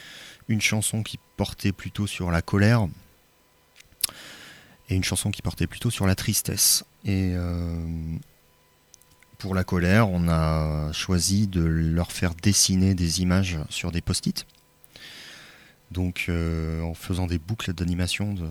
Une 0.47 0.62
chanson 0.62 1.02
qui 1.02 1.19
portait 1.36 1.71
plutôt 1.71 2.06
sur 2.06 2.30
la 2.30 2.43
colère 2.43 2.88
et 4.89 4.95
une 4.95 5.04
chanson 5.04 5.32
qui 5.32 5.41
portait 5.41 5.67
plutôt 5.67 5.89
sur 5.89 6.06
la 6.06 6.15
tristesse. 6.15 6.86
Pour 9.38 9.54
la 9.54 9.63
colère, 9.63 10.10
on 10.10 10.28
a 10.28 10.91
choisi 10.93 11.47
de 11.47 11.62
leur 11.62 12.12
faire 12.12 12.34
dessiner 12.36 12.95
des 12.95 13.21
images 13.21 13.60
sur 13.69 13.91
des 13.91 14.02
post-it. 14.02 14.45
Donc 15.91 16.26
euh, 16.28 16.82
en 16.82 16.93
faisant 16.93 17.28
des 17.28 17.38
boucles 17.38 17.73
d'animation 17.73 18.34
de, 18.34 18.47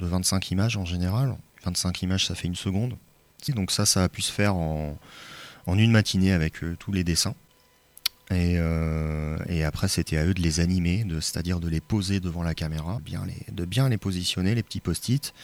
25 0.00 0.50
images 0.50 0.76
en 0.76 0.84
général. 0.84 1.36
25 1.64 2.02
images, 2.02 2.26
ça 2.26 2.34
fait 2.34 2.48
une 2.48 2.56
seconde. 2.56 2.96
Donc 3.48 3.70
ça, 3.70 3.86
ça 3.86 4.02
a 4.02 4.08
pu 4.08 4.20
se 4.20 4.32
faire 4.32 4.56
en, 4.56 4.98
une 5.68 5.92
matinée 5.92 6.32
avec 6.32 6.64
euh, 6.64 6.76
tous 6.76 6.90
les 6.90 7.04
dessins. 7.04 7.34
Euh, 8.32 9.36
et, 9.48 9.62
après, 9.62 9.88
c'était 9.88 10.16
à 10.16 10.24
eux 10.24 10.34
de 10.34 10.40
les 10.40 10.60
animer, 10.60 11.06
c'est-à-dire 11.20 11.60
de 11.60 11.68
les 11.68 11.80
poser 11.80 12.18
devant 12.18 12.42
la 12.42 12.54
caméra, 12.54 12.98
de 13.52 13.64
bien 13.64 13.88
les 13.88 13.98
positionner, 13.98 14.54
les 14.54 14.62
petits 14.62 14.80
post-it, 14.80 15.34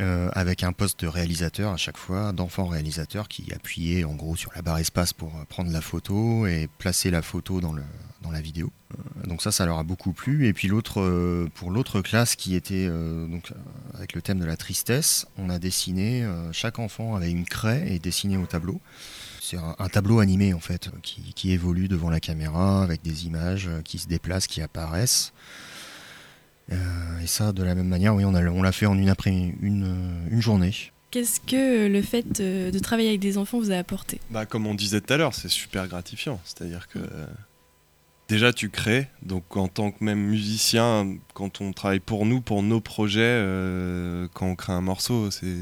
euh, 0.00 0.28
avec 0.32 0.64
un 0.64 0.72
poste 0.72 1.04
de 1.04 1.06
réalisateur 1.06 1.72
à 1.72 1.76
chaque 1.76 1.98
fois, 1.98 2.32
d'enfant 2.32 2.66
réalisateur 2.66 3.28
qui 3.28 3.52
appuyait 3.54 4.02
en 4.02 4.14
gros 4.14 4.34
sur 4.34 4.50
la 4.56 4.60
barre 4.60 4.78
espace 4.78 5.12
pour 5.12 5.28
euh, 5.36 5.44
prendre 5.48 5.70
la 5.70 5.80
photo 5.80 6.48
et 6.48 6.68
placer 6.78 7.12
la 7.12 7.22
photo 7.22 7.60
dans, 7.60 7.72
le, 7.72 7.84
dans 8.20 8.32
la 8.32 8.40
vidéo. 8.40 8.72
Euh, 8.92 9.28
donc 9.28 9.40
ça, 9.40 9.52
ça 9.52 9.66
leur 9.66 9.78
a 9.78 9.84
beaucoup 9.84 10.12
plu. 10.12 10.48
Et 10.48 10.52
puis 10.52 10.66
l'autre, 10.66 11.48
pour 11.54 11.70
l'autre 11.70 12.00
classe 12.00 12.34
qui 12.34 12.56
était 12.56 12.88
donc 12.88 13.52
avec 13.94 14.14
le 14.14 14.22
thème 14.22 14.40
de 14.40 14.44
la 14.44 14.56
tristesse, 14.56 15.26
on 15.38 15.48
a 15.48 15.60
dessiné. 15.60 16.26
chaque 16.50 16.80
enfant 16.80 17.14
avait 17.14 17.30
une 17.30 17.44
craie 17.44 17.84
et 17.86 18.00
dessiné 18.00 18.36
au 18.36 18.46
tableau. 18.46 18.80
C'est 19.40 19.58
un, 19.58 19.88
tableau 19.88 20.18
animé 20.18 20.54
en 20.54 20.60
fait 20.60 20.90
qui, 21.02 21.34
qui 21.34 21.52
évolue 21.52 21.86
devant 21.86 22.10
la 22.10 22.18
caméra 22.18 22.82
avec 22.82 23.02
des 23.02 23.26
images 23.26 23.70
qui 23.84 23.98
se 23.98 24.08
déplacent, 24.08 24.48
qui 24.48 24.60
apparaissent. 24.60 25.32
Euh, 26.72 26.76
et 27.22 27.26
ça, 27.26 27.52
de 27.52 27.62
la 27.62 27.74
même 27.74 27.88
manière, 27.88 28.14
oui, 28.14 28.24
on, 28.24 28.34
on 28.34 28.62
l'a 28.62 28.72
fait 28.72 28.86
en 28.86 28.96
une, 28.96 29.08
après 29.08 29.30
une, 29.30 30.26
une 30.30 30.40
journée. 30.40 30.74
Qu'est-ce 31.10 31.38
que 31.40 31.86
le 31.86 32.02
fait 32.02 32.40
euh, 32.40 32.70
de 32.70 32.78
travailler 32.78 33.08
avec 33.08 33.20
des 33.20 33.38
enfants 33.38 33.58
vous 33.60 33.70
a 33.70 33.76
apporté? 33.76 34.20
Bah, 34.30 34.46
Comme 34.46 34.66
on 34.66 34.74
disait 34.74 35.00
tout 35.00 35.12
à 35.12 35.16
l'heure, 35.16 35.34
c'est 35.34 35.48
super 35.48 35.86
gratifiant. 35.86 36.40
C'est-à-dire 36.44 36.88
que 36.88 36.98
déjà 38.28 38.52
tu 38.52 38.70
crées, 38.70 39.08
donc 39.22 39.56
en 39.56 39.68
tant 39.68 39.90
que 39.90 40.02
même 40.02 40.18
musicien, 40.18 41.16
quand 41.34 41.60
on 41.60 41.72
travaille 41.72 42.00
pour 42.00 42.26
nous, 42.26 42.40
pour 42.40 42.62
nos 42.62 42.80
projets, 42.80 43.20
euh, 43.22 44.28
quand 44.34 44.46
on 44.46 44.56
crée 44.56 44.72
un 44.72 44.80
morceau, 44.80 45.30
c'est, 45.30 45.54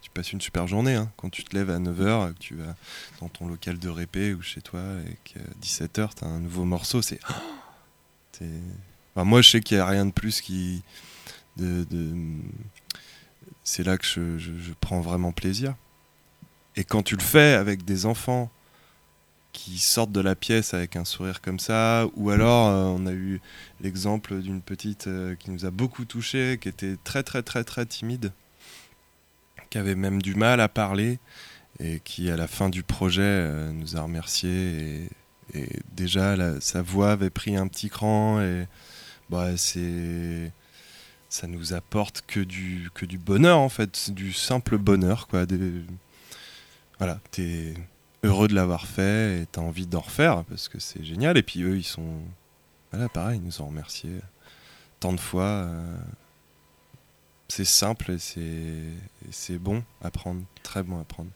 tu 0.00 0.10
passes 0.12 0.32
une 0.32 0.40
super 0.40 0.66
journée. 0.66 0.94
Hein. 0.94 1.10
Quand 1.16 1.30
tu 1.30 1.44
te 1.44 1.56
lèves 1.56 1.70
à 1.70 1.78
9h, 1.78 2.34
que 2.34 2.38
tu 2.38 2.54
vas 2.54 2.74
dans 3.20 3.28
ton 3.28 3.46
local 3.46 3.78
de 3.78 3.88
répé 3.88 4.34
ou 4.34 4.42
chez 4.42 4.60
toi 4.60 4.80
et 5.08 5.16
qu'à 5.24 5.40
17h 5.62 6.10
tu 6.18 6.24
as 6.24 6.28
un 6.28 6.40
nouveau 6.40 6.64
morceau, 6.64 7.02
c'est... 7.02 7.20
moi, 9.16 9.42
je 9.42 9.50
sais 9.50 9.60
qu'il 9.60 9.76
n'y 9.76 9.82
a 9.82 9.86
rien 9.86 10.06
de 10.06 10.12
plus 10.12 10.40
qui. 10.40 10.82
C'est 13.64 13.84
là 13.84 13.98
que 13.98 14.04
je, 14.04 14.72
prends 14.80 15.00
vraiment 15.00 15.32
plaisir. 15.32 15.74
Et 16.76 16.84
quand 16.84 17.02
tu 17.02 17.16
le 17.16 17.22
fais 17.22 17.54
avec 17.54 17.84
des 17.84 18.06
enfants 18.06 18.50
qui 19.52 19.78
sortent 19.78 20.12
de 20.12 20.20
la 20.20 20.36
pièce 20.36 20.74
avec 20.74 20.96
un 20.96 21.04
sourire 21.04 21.40
comme 21.40 21.58
ça, 21.58 22.06
ou 22.14 22.30
alors 22.30 22.68
euh, 22.68 22.84
on 22.84 23.04
a 23.06 23.12
eu 23.12 23.40
l'exemple 23.80 24.40
d'une 24.40 24.62
petite 24.62 25.08
euh, 25.08 25.34
qui 25.34 25.50
nous 25.50 25.66
a 25.66 25.70
beaucoup 25.70 26.04
touché, 26.04 26.58
qui 26.60 26.68
était 26.68 26.96
très 27.02 27.24
très 27.24 27.42
très 27.42 27.64
très 27.64 27.84
timide, 27.84 28.32
qui 29.68 29.78
avait 29.78 29.96
même 29.96 30.22
du 30.22 30.36
mal 30.36 30.60
à 30.60 30.68
parler, 30.68 31.18
et 31.80 32.00
qui 32.04 32.30
à 32.30 32.36
la 32.36 32.46
fin 32.46 32.70
du 32.70 32.84
projet 32.84 33.22
euh, 33.22 33.72
nous 33.72 33.96
a 33.96 34.02
remerciés. 34.02 35.10
Et, 35.52 35.66
déjà 35.96 36.60
sa 36.60 36.80
voix 36.80 37.10
avait 37.10 37.28
pris 37.28 37.56
un 37.56 37.66
petit 37.66 37.90
cran 37.90 38.40
bah, 39.30 39.56
c'est 39.56 40.52
ça 41.28 41.46
nous 41.46 41.72
apporte 41.74 42.22
que 42.26 42.40
du 42.40 42.90
que 42.94 43.06
du 43.06 43.18
bonheur 43.18 43.58
en 43.58 43.68
fait, 43.68 44.10
du 44.10 44.32
simple 44.32 44.78
bonheur 44.78 45.28
quoi. 45.28 45.46
Des... 45.46 45.82
Voilà, 46.98 47.20
t'es 47.30 47.74
heureux 48.24 48.48
de 48.48 48.54
l'avoir 48.54 48.86
fait 48.86 49.42
et 49.42 49.46
t'as 49.46 49.60
envie 49.60 49.86
d'en 49.86 50.00
refaire 50.00 50.44
parce 50.44 50.68
que 50.68 50.80
c'est 50.80 51.04
génial. 51.04 51.38
Et 51.38 51.42
puis 51.42 51.62
eux, 51.62 51.78
ils 51.78 51.84
sont 51.84 52.20
voilà, 52.92 53.08
pareil, 53.08 53.38
ils 53.38 53.46
nous 53.46 53.62
ont 53.62 53.66
remercié 53.66 54.10
tant 54.98 55.12
de 55.12 55.20
fois. 55.20 55.44
Euh, 55.44 55.96
c'est 57.48 57.64
simple 57.64 58.12
et 58.12 58.18
c'est 59.30 59.58
bon 59.58 59.82
à 60.02 60.10
prendre, 60.10 60.42
très 60.62 60.82
bon 60.82 61.00
à 61.00 61.04
prendre. 61.04 61.30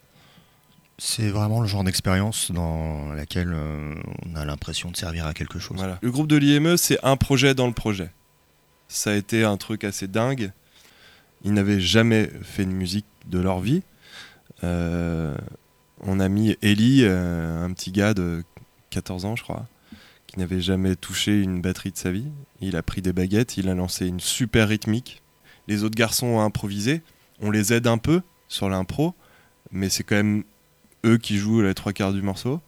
C'est 0.98 1.28
vraiment 1.28 1.60
le 1.60 1.66
genre 1.66 1.82
d'expérience 1.82 2.52
dans 2.52 3.12
laquelle 3.12 3.52
euh, 3.52 3.94
on 4.26 4.36
a 4.36 4.44
l'impression 4.44 4.90
de 4.90 4.96
servir 4.96 5.26
à 5.26 5.34
quelque 5.34 5.58
chose. 5.58 5.76
Le 6.00 6.10
groupe 6.10 6.28
de 6.28 6.36
l'IME, 6.36 6.76
c'est 6.76 6.98
un 7.02 7.16
projet 7.16 7.54
dans 7.54 7.66
le 7.66 7.72
projet. 7.72 8.10
Ça 8.86 9.10
a 9.10 9.14
été 9.14 9.42
un 9.42 9.56
truc 9.56 9.82
assez 9.82 10.06
dingue. 10.06 10.52
Ils 11.42 11.52
n'avaient 11.52 11.80
jamais 11.80 12.30
fait 12.42 12.64
de 12.64 12.70
musique 12.70 13.06
de 13.26 13.40
leur 13.40 13.58
vie. 13.58 13.82
Euh, 14.62 15.36
on 16.00 16.20
a 16.20 16.28
mis 16.28 16.56
Ellie, 16.62 17.00
euh, 17.02 17.64
un 17.64 17.72
petit 17.72 17.90
gars 17.90 18.14
de 18.14 18.44
14 18.90 19.24
ans, 19.24 19.36
je 19.36 19.42
crois, 19.42 19.66
qui 20.28 20.38
n'avait 20.38 20.60
jamais 20.60 20.94
touché 20.94 21.40
une 21.40 21.60
batterie 21.60 21.90
de 21.90 21.96
sa 21.96 22.12
vie. 22.12 22.28
Il 22.60 22.76
a 22.76 22.82
pris 22.82 23.02
des 23.02 23.12
baguettes, 23.12 23.56
il 23.56 23.68
a 23.68 23.74
lancé 23.74 24.06
une 24.06 24.20
super 24.20 24.68
rythmique. 24.68 25.22
Les 25.66 25.82
autres 25.82 25.96
garçons 25.96 26.26
ont 26.26 26.40
improvisé. 26.40 27.02
On 27.40 27.50
les 27.50 27.72
aide 27.72 27.88
un 27.88 27.98
peu 27.98 28.22
sur 28.48 28.68
l'impro, 28.68 29.14
mais 29.72 29.88
c'est 29.88 30.04
quand 30.04 30.16
même 30.16 30.44
eux 31.04 31.18
qui 31.18 31.38
jouent 31.38 31.62
les 31.62 31.74
trois 31.74 31.92
quarts 31.92 32.12
du 32.12 32.22
morceau. 32.22 32.60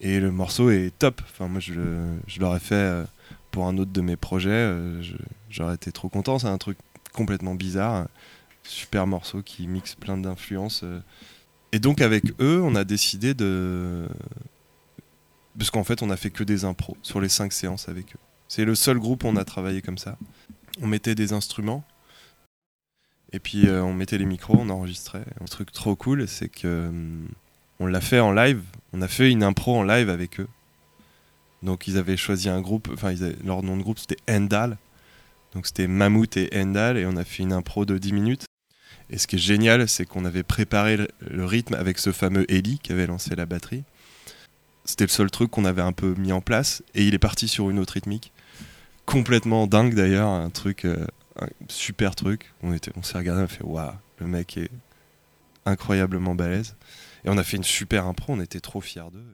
Et 0.00 0.18
le 0.18 0.30
morceau 0.30 0.70
est 0.70 0.92
top. 0.98 1.20
Enfin, 1.24 1.48
moi, 1.48 1.60
je, 1.60 1.74
l'aurais 2.38 2.60
fait 2.60 2.74
euh, 2.74 3.04
pour 3.50 3.66
un 3.66 3.76
autre 3.76 3.92
de 3.92 4.00
mes 4.00 4.16
projets. 4.16 4.50
Euh, 4.50 5.02
j'aurais 5.50 5.74
été 5.74 5.92
trop 5.92 6.08
content. 6.08 6.38
C'est 6.38 6.48
un 6.48 6.58
truc 6.58 6.78
complètement 7.12 7.54
bizarre. 7.54 8.08
super 8.62 9.06
morceau 9.06 9.42
qui 9.42 9.66
mixe 9.66 9.94
plein 9.94 10.16
d'influences. 10.16 10.82
Euh. 10.84 11.00
Et 11.72 11.78
donc, 11.78 12.00
avec 12.00 12.24
eux, 12.40 12.60
on 12.64 12.74
a 12.74 12.84
décidé 12.84 13.34
de. 13.34 14.08
Parce 15.58 15.70
qu'en 15.70 15.84
fait, 15.84 16.02
on 16.02 16.10
a 16.10 16.16
fait 16.16 16.30
que 16.30 16.44
des 16.44 16.64
impros 16.64 16.96
sur 17.02 17.20
les 17.20 17.28
cinq 17.28 17.52
séances 17.52 17.88
avec 17.88 18.14
eux. 18.14 18.20
C'est 18.48 18.64
le 18.64 18.74
seul 18.74 18.98
groupe 18.98 19.24
où 19.24 19.28
on 19.28 19.36
a 19.36 19.44
travaillé 19.44 19.82
comme 19.82 19.98
ça. 19.98 20.16
On 20.80 20.86
mettait 20.86 21.14
des 21.14 21.32
instruments. 21.32 21.84
Et 23.32 23.38
puis 23.38 23.68
on 23.70 23.94
mettait 23.94 24.18
les 24.18 24.24
micros, 24.24 24.56
on 24.58 24.70
enregistrait. 24.70 25.24
Un 25.40 25.44
truc 25.44 25.70
trop 25.70 25.94
cool, 25.94 26.26
c'est 26.26 26.48
que 26.48 26.88
hum, 26.88 27.28
on 27.80 27.86
l'a 27.86 28.00
fait 28.00 28.20
en 28.20 28.32
live. 28.32 28.62
On 28.92 29.02
a 29.02 29.08
fait 29.08 29.30
une 29.30 29.42
impro 29.42 29.76
en 29.76 29.82
live 29.82 30.10
avec 30.10 30.38
eux. 30.38 30.48
Donc 31.62 31.88
ils 31.88 31.98
avaient 31.98 32.16
choisi 32.16 32.48
un 32.48 32.60
groupe, 32.60 32.88
enfin 32.92 33.14
leur 33.44 33.62
nom 33.62 33.76
de 33.76 33.82
groupe 33.82 33.98
c'était 33.98 34.16
Endal. 34.28 34.76
Donc 35.54 35.66
c'était 35.66 35.88
Mammouth 35.88 36.36
et 36.36 36.48
Endal 36.54 36.96
et 36.96 37.06
on 37.06 37.16
a 37.16 37.24
fait 37.24 37.42
une 37.42 37.52
impro 37.52 37.84
de 37.84 37.98
10 37.98 38.12
minutes. 38.12 38.44
Et 39.10 39.18
ce 39.18 39.26
qui 39.26 39.36
est 39.36 39.40
génial, 39.40 39.88
c'est 39.88 40.06
qu'on 40.06 40.24
avait 40.24 40.44
préparé 40.44 40.96
le, 40.96 41.44
rythme 41.44 41.74
avec 41.74 41.98
ce 41.98 42.12
fameux 42.12 42.50
Ellie 42.50 42.78
qui 42.78 42.92
avait 42.92 43.06
lancé 43.06 43.34
la 43.34 43.44
batterie. 43.44 43.82
C'était 44.84 45.04
le 45.04 45.10
seul 45.10 45.30
truc 45.30 45.50
qu'on 45.50 45.64
avait 45.64 45.82
un 45.82 45.92
peu 45.92 46.14
mis 46.16 46.32
en 46.32 46.40
place 46.40 46.82
et 46.94 47.04
il 47.04 47.14
est 47.14 47.18
parti 47.18 47.48
sur 47.48 47.70
une 47.70 47.78
autre 47.78 47.94
rythmique. 47.94 48.32
Complètement 49.06 49.66
dingue 49.66 49.94
d'ailleurs, 49.94 50.28
un 50.28 50.50
truc, 50.50 50.84
euh, 50.84 51.04
un 51.40 51.48
super 51.68 52.14
truc. 52.14 52.52
On, 52.62 52.72
on 52.96 53.02
s'est 53.02 53.18
regardé, 53.18 53.42
on 53.42 53.44
a 53.44 53.48
fait 53.48 53.64
waouh, 53.64 53.92
le 54.18 54.26
mec 54.26 54.56
est 54.56 54.70
incroyablement 55.66 56.34
balèze. 56.34 56.76
Et 57.24 57.28
on 57.28 57.38
a 57.38 57.44
fait 57.44 57.56
une 57.56 57.64
super 57.64 58.06
impro, 58.06 58.32
on 58.32 58.40
était 58.40 58.60
trop 58.60 58.80
fiers 58.80 59.10
d'eux. 59.12 59.24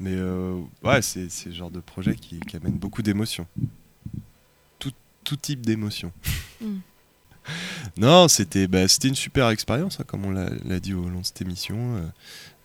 Mais 0.00 0.14
euh, 0.14 0.60
ouais, 0.84 1.02
c'est 1.02 1.28
le 1.46 1.52
genre 1.52 1.70
de 1.70 1.80
projet 1.80 2.14
qui, 2.14 2.40
amène 2.54 2.78
beaucoup 2.78 3.02
d'émotions. 3.02 3.46
Tout, 4.78 4.92
tout, 5.24 5.36
type 5.36 5.64
d'émotions. 5.64 6.12
Mm. 6.60 6.80
non, 7.98 8.26
c'était 8.26 8.66
bah, 8.66 8.86
une 9.04 9.14
super 9.14 9.50
expérience, 9.50 10.00
hein, 10.00 10.04
comme 10.04 10.24
on 10.24 10.32
l'a 10.32 10.80
dit 10.80 10.92
au 10.92 11.08
long 11.08 11.20
de 11.20 11.24
cette 11.24 11.40
émission. 11.40 11.76
Euh, 11.96 12.08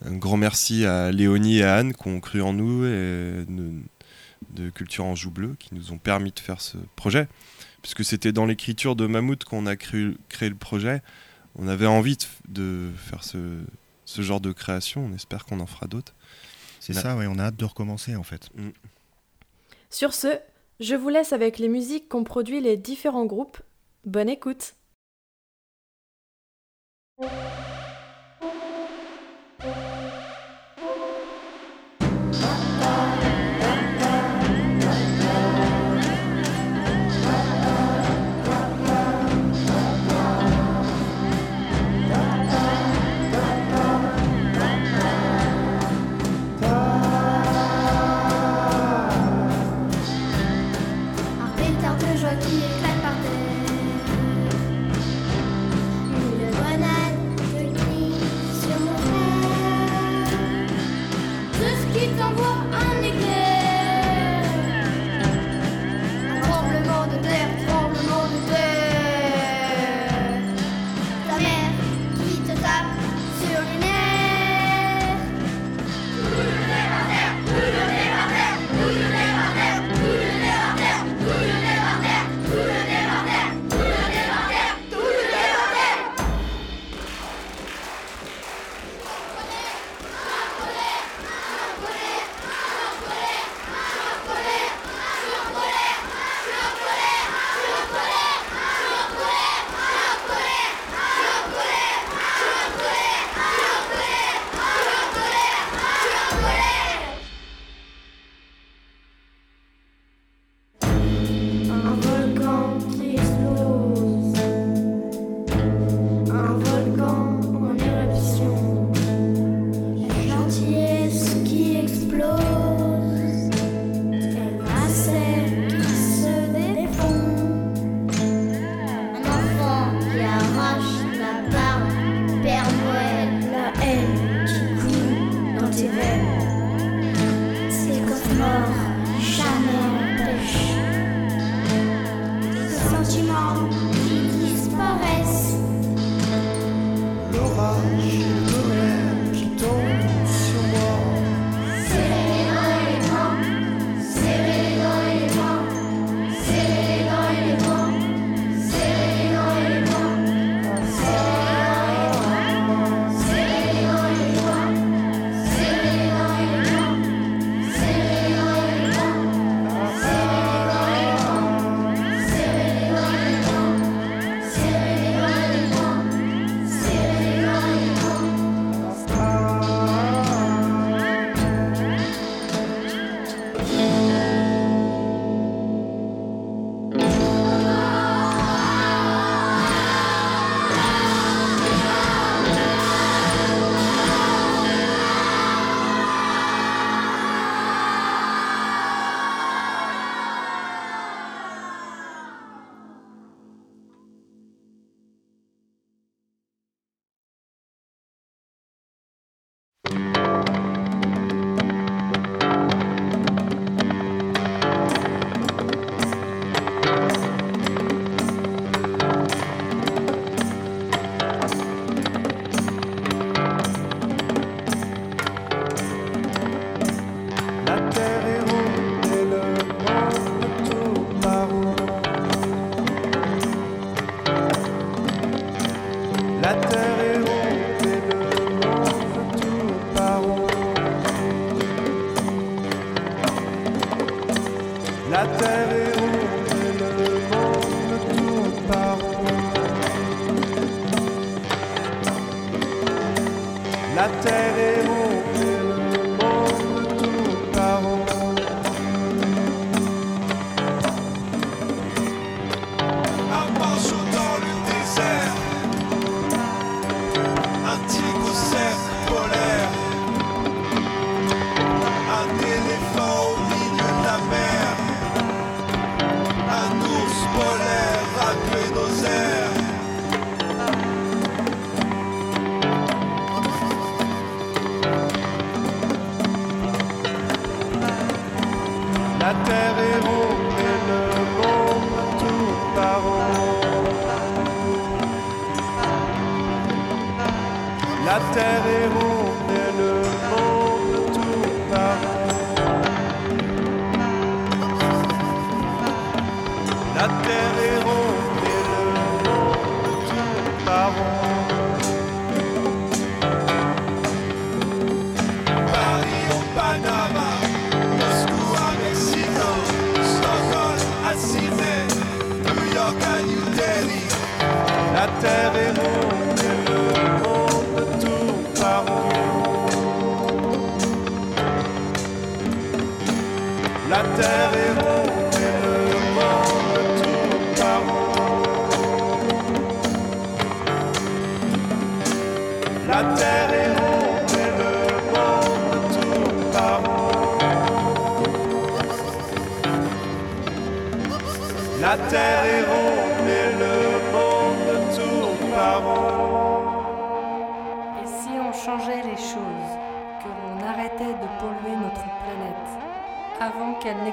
un 0.03 0.17
grand 0.17 0.35
merci 0.35 0.83
à 0.83 1.11
Léonie 1.11 1.59
et 1.59 1.63
à 1.63 1.75
Anne 1.75 1.93
qui 1.93 2.07
ont 2.07 2.19
cru 2.19 2.41
en 2.41 2.53
nous 2.53 2.83
et 2.83 3.45
de, 3.47 4.69
Culture 4.71 5.05
en 5.05 5.15
Joue 5.15 5.29
Bleu 5.29 5.55
qui 5.59 5.75
nous 5.75 5.91
ont 5.91 5.99
permis 5.99 6.31
de 6.31 6.39
faire 6.39 6.59
ce 6.59 6.77
projet. 6.95 7.27
Puisque 7.83 8.03
c'était 8.03 8.31
dans 8.31 8.47
l'écriture 8.47 8.95
de 8.95 9.05
Mammouth 9.05 9.43
qu'on 9.43 9.67
a 9.67 9.75
créé, 9.75 10.09
créé, 10.27 10.49
le 10.49 10.55
projet. 10.55 11.03
On 11.55 11.67
avait 11.67 11.85
envie 11.85 12.17
de 12.47 12.89
faire 12.97 13.23
ce, 13.23 13.37
ce 14.05 14.21
genre 14.21 14.41
de 14.41 14.51
création. 14.51 15.05
On 15.05 15.13
espère 15.13 15.45
qu'on 15.45 15.59
en 15.59 15.65
fera 15.65 15.87
d'autres. 15.87 16.13
C'est 16.79 16.93
ça, 16.93 17.15
oui, 17.15 17.25
on 17.27 17.39
a 17.39 17.43
hâte 17.43 17.55
de 17.55 17.65
recommencer 17.65 18.15
en 18.15 18.23
fait. 18.23 18.49
Mm. 18.55 18.69
Sur 19.89 20.13
ce, 20.13 20.39
je 20.79 20.95
vous 20.95 21.09
laisse 21.09 21.31
avec 21.31 21.57
les 21.57 21.69
musiques 21.69 22.09
qu'ont 22.09 22.23
produit 22.23 22.59
les 22.59 22.77
différents 22.77 23.25
groupes. 23.25 23.57
Bonne 24.05 24.29
écoute 24.29 24.75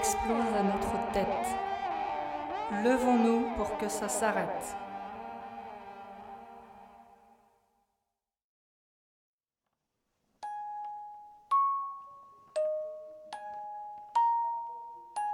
explose 0.01 0.55
à 0.59 0.63
notre 0.63 1.13
tête. 1.13 1.27
Levons-nous 2.83 3.55
pour 3.57 3.77
que 3.77 3.87
ça 3.87 4.09
s'arrête. 4.09 4.75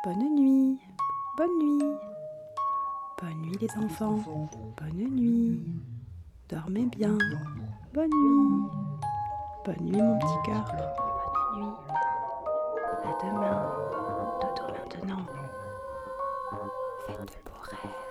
Bonne 0.04 0.34
nuit, 0.34 0.80
bonne 1.36 1.58
nuit, 1.58 1.96
bonne 3.20 3.42
nuit 3.42 3.58
les 3.60 3.84
enfants, 3.84 4.18
bonne 4.80 5.14
nuit, 5.14 5.64
dormez 6.48 6.86
bien, 6.86 7.16
bonne 7.94 8.10
nuit, 8.10 8.70
bonne 9.64 9.80
nuit 9.80 10.02
mon 10.02 10.18
petit 10.18 10.50
cœur, 10.50 10.64
bonne 11.54 11.62
nuit, 11.62 11.74
à 13.04 13.24
demain 13.24 14.05
maintenant. 14.96 15.26
Faites 17.06 17.18
de 17.20 17.50
beaux 17.50 17.60
rêves. 17.62 18.05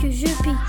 que 0.00 0.10
je 0.10 0.26
pique. 0.42 0.67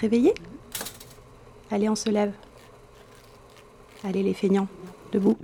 réveillés 0.00 0.34
Allez, 1.70 1.88
on 1.88 1.94
se 1.94 2.10
lève. 2.10 2.32
Allez 4.02 4.22
les 4.22 4.34
feignants, 4.34 4.66
debout. 5.12 5.36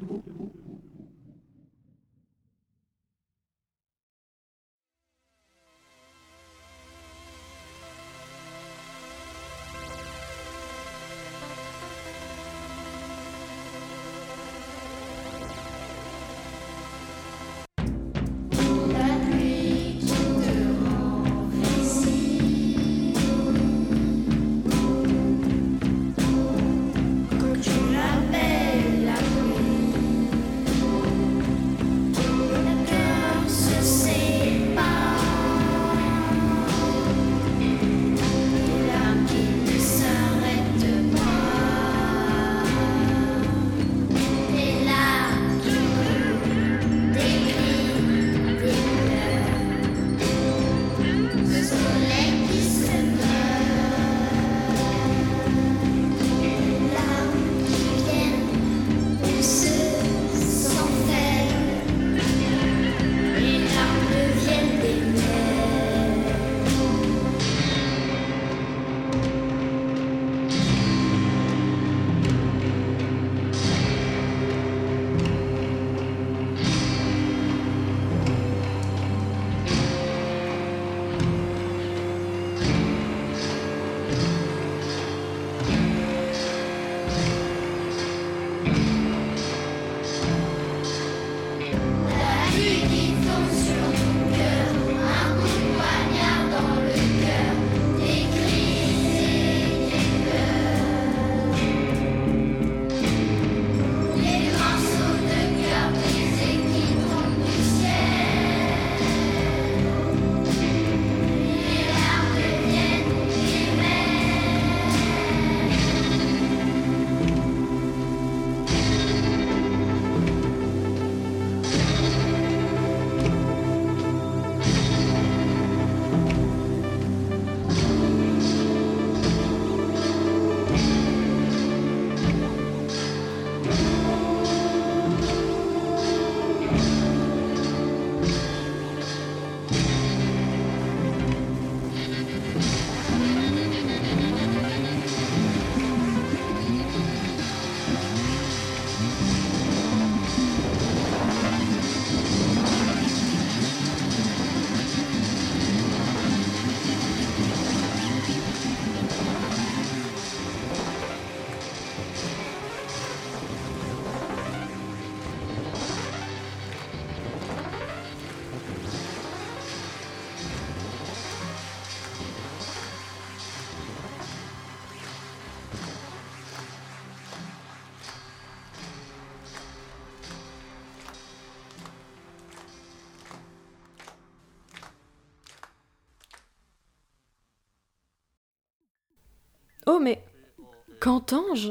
Qu'entends-je 191.06 191.70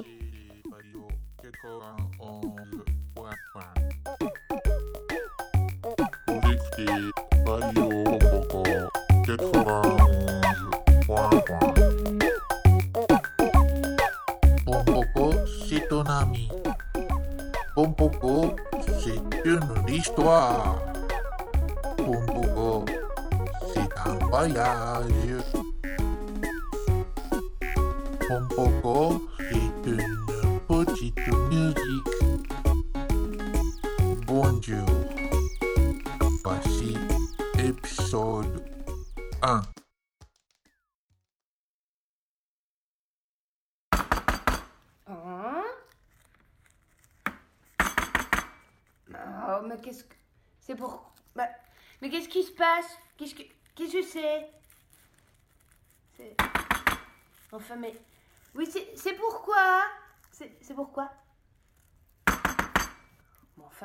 Vous 6.28 6.40
écoutez 6.54 6.88
Radio 7.46 7.90
Pompoko 8.06 8.64
91.1. 9.26 9.60
Pompoko, 14.66 15.26
c'est 15.68 15.86
ton 15.90 16.04
ami. 16.04 16.50
C'est 18.88 19.22
une 19.44 19.60
histoire. 19.90 20.82
C'est 23.74 23.92
un 24.06 24.16
voyage. 24.30 25.55
Pompoko, 28.36 29.22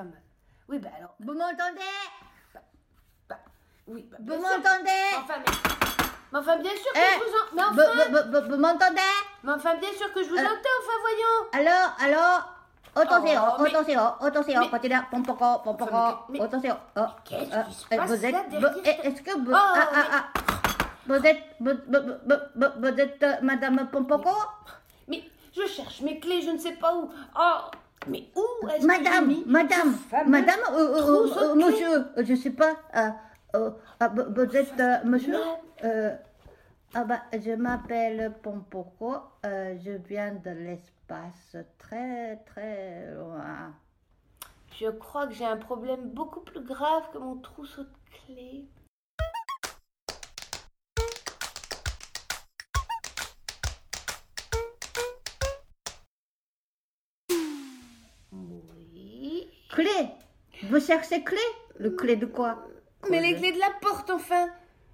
Mais- 0.05 0.23
Oui, 0.69 0.79
bah 0.79 0.89
alors. 0.97 1.15
Vous 1.21 1.33
m'entendez? 1.33 1.81
Oui, 3.87 4.07
bah, 4.11 4.19
Vous 4.21 4.25
bien 4.27 4.37
sûr. 4.39 4.43
m'entendez? 4.59 4.91
Enfin, 5.19 5.35
mais. 5.39 5.53
Mais 6.33 6.39
enfin, 6.39 6.57
bien 6.59 6.71
sûr 6.71 6.93
que 6.93 6.99
Eh, 6.99 7.19
je 7.19 7.25
vous 7.25 7.37
en. 7.37 7.45
Mais 7.57 7.63
vous- 7.75 7.81
enfin. 7.81 8.09
vous- 8.11 8.41
vous- 8.41 8.51
vous 8.55 8.61
m'entendez? 8.61 9.01
Mais 9.43 9.53
enfin, 9.53 9.75
bien 9.77 9.93
sûr 9.93 10.13
que 10.13 10.23
je 10.23 10.29
vous 10.29 10.37
Euh, 10.37 10.41
entends, 10.43 10.77
enfin, 10.81 10.97
voyons 11.03 11.69
Alors, 11.69 11.97
alors 12.01 12.57
Attention, 12.93 13.41
Oh, 13.57 13.63
mais- 13.63 13.69
attention, 13.69 14.01
attention, 14.21 14.61
mais- 14.61 14.69
continue, 14.69 14.97
pompoko, 15.13 15.59
pompoko, 15.63 15.93
mais- 16.29 16.39
mais- 16.41 16.45
attention. 16.45 16.77
Qu'est-ce 17.25 17.55
euh, 17.55 17.63
qui 17.63 17.73
se 17.75 17.85
euh, 17.95 17.97
passe 17.97 18.09
vous 18.11 18.25
êtes, 18.27 18.33
là 18.33 18.43
vous- 18.51 18.59
derrière 18.59 19.01
eh, 19.05 19.07
est-ce 19.07 19.23
que 19.23 19.31
vous, 19.31 19.53
Oh, 19.53 19.55
ah, 19.55 19.75
ah, 19.77 19.89
mais- 19.95 20.05
ah, 20.13 20.25
vous 21.07 21.27
êtes, 21.27 21.45
vous, 21.61 21.71
vous, 21.87 22.03
vous- 22.27 22.37
vous- 22.57 22.81
vous 22.81 23.01
êtes 23.01 23.23
euh, 23.23 23.35
Madame 23.43 23.89
Pompoko? 23.93 24.31
Mais 25.07 25.23
je 25.57 25.67
cherche 25.69 26.01
mes 26.01 26.19
clés, 26.19 26.43
je 26.43 26.51
ne 26.51 26.59
sais 26.59 26.73
pas 26.73 26.93
où. 26.97 27.09
Oh, 27.39 27.59
mais 28.09 28.31
où 28.35 28.69
est-ce 28.69 28.81
que 28.81 28.87
Madame, 28.87 29.27
mis 29.27 29.45
madame, 29.47 29.95
madame, 30.27 30.61
euh, 30.73 30.97
euh, 30.97 31.29
euh, 31.37 31.55
clés 31.55 31.55
monsieur, 31.55 31.95
euh, 32.17 32.25
je 32.25 32.35
sais 32.35 32.51
pas, 32.51 32.77
euh, 32.97 33.11
euh, 33.55 33.71
ah, 33.99 34.09
vous 34.09 34.57
êtes 34.57 34.81
euh, 34.81 34.97
monsieur 35.05 35.37
euh, 35.85 36.17
ah 36.95 37.05
bah, 37.05 37.23
Je 37.33 37.53
m'appelle 37.53 38.33
Pompoko, 38.43 39.17
euh, 39.45 39.77
je 39.85 39.93
viens 39.93 40.33
de 40.35 40.51
l'espace 40.51 41.57
très 41.79 42.37
très 42.47 43.13
loin. 43.15 43.75
Je 44.81 44.89
crois 44.89 45.27
que 45.27 45.35
j'ai 45.35 45.45
un 45.45 45.59
problème 45.59 46.09
beaucoup 46.11 46.41
plus 46.41 46.63
grave 46.63 47.03
que 47.13 47.19
mon 47.19 47.37
trousseau 47.37 47.83
de 47.83 47.89
clés. 48.27 48.65
Clé 59.73 60.09
Vous 60.65 60.81
cherchez 60.81 61.23
clé? 61.23 61.39
Le 61.79 61.91
clé 61.91 62.17
de 62.17 62.27
quoi? 62.27 62.59
Mais 63.11 63.21
les 63.21 63.35
clés 63.37 63.53
de 63.53 63.59
la 63.59 63.71
porte, 63.81 64.11
enfin 64.11 64.49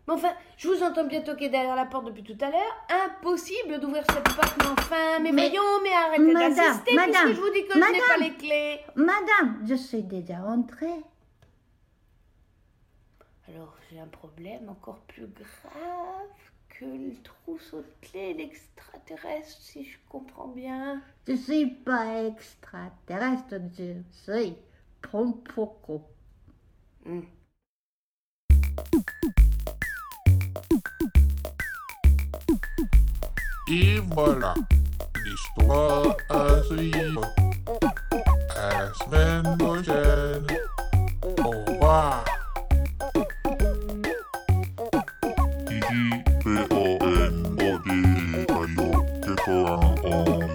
Mais 0.06 0.14
enfin, 0.14 0.32
je 0.56 0.68
vous 0.68 0.82
entends 0.82 1.04
bien 1.06 1.20
toquer 1.22 1.48
derrière 1.48 1.74
la 1.74 1.86
porte 1.86 2.06
depuis 2.06 2.22
tout 2.22 2.36
à 2.44 2.50
l'heure. 2.50 2.86
Impossible 3.06 3.80
d'ouvrir 3.80 4.04
cette 4.08 4.22
porte, 4.22 4.54
mais 4.58 4.66
enfin, 4.78 5.18
mais, 5.20 5.32
Mais- 5.32 5.48
voyons, 5.48 5.82
mais 5.82 5.92
arrêtez 5.92 6.32
Madame, 6.32 6.54
d'insister 6.54 6.94
madame, 6.94 7.12
puisque 7.24 7.36
je 7.36 7.40
vous 7.40 7.50
dis 7.52 7.66
que 7.66 7.72
je 7.72 7.78
n'ai 7.78 7.84
pas 7.84 7.92
madame. 8.16 8.20
les 8.20 8.34
clés. 8.36 8.80
Madame, 8.94 9.64
je 9.68 9.74
suis 9.74 10.02
déjà 10.04 10.36
entrée. 10.42 11.02
Alors, 13.48 13.74
j'ai 13.90 13.98
un 14.00 14.06
problème 14.08 14.68
encore 14.68 15.00
plus 15.08 15.26
grave 15.26 16.28
que 16.78 16.84
le 16.84 17.14
trousseau 17.22 17.78
de 17.78 18.08
clés, 18.08 18.34
l'extraterrestre, 18.34 19.60
si 19.60 19.84
je 19.84 19.96
comprends 20.08 20.48
bien. 20.48 21.02
Je 21.26 21.34
suis 21.34 21.66
pas 21.66 22.24
extraterrestre, 22.24 23.60
je 23.78 23.94
suis 24.12 24.56
Pompoko. 25.00 26.02
Hmm. 27.04 27.20
Et 33.68 33.98
voilà, 34.12 34.54
l'histoire 35.24 36.16
à 36.28 36.62
suivre. 36.62 37.34
À 38.54 38.70
la 38.70 38.94
semaine 38.94 39.58
prochaine. 39.58 40.46
Au 41.22 41.50
revoir. 41.50 42.35
Oh. 49.48 50.45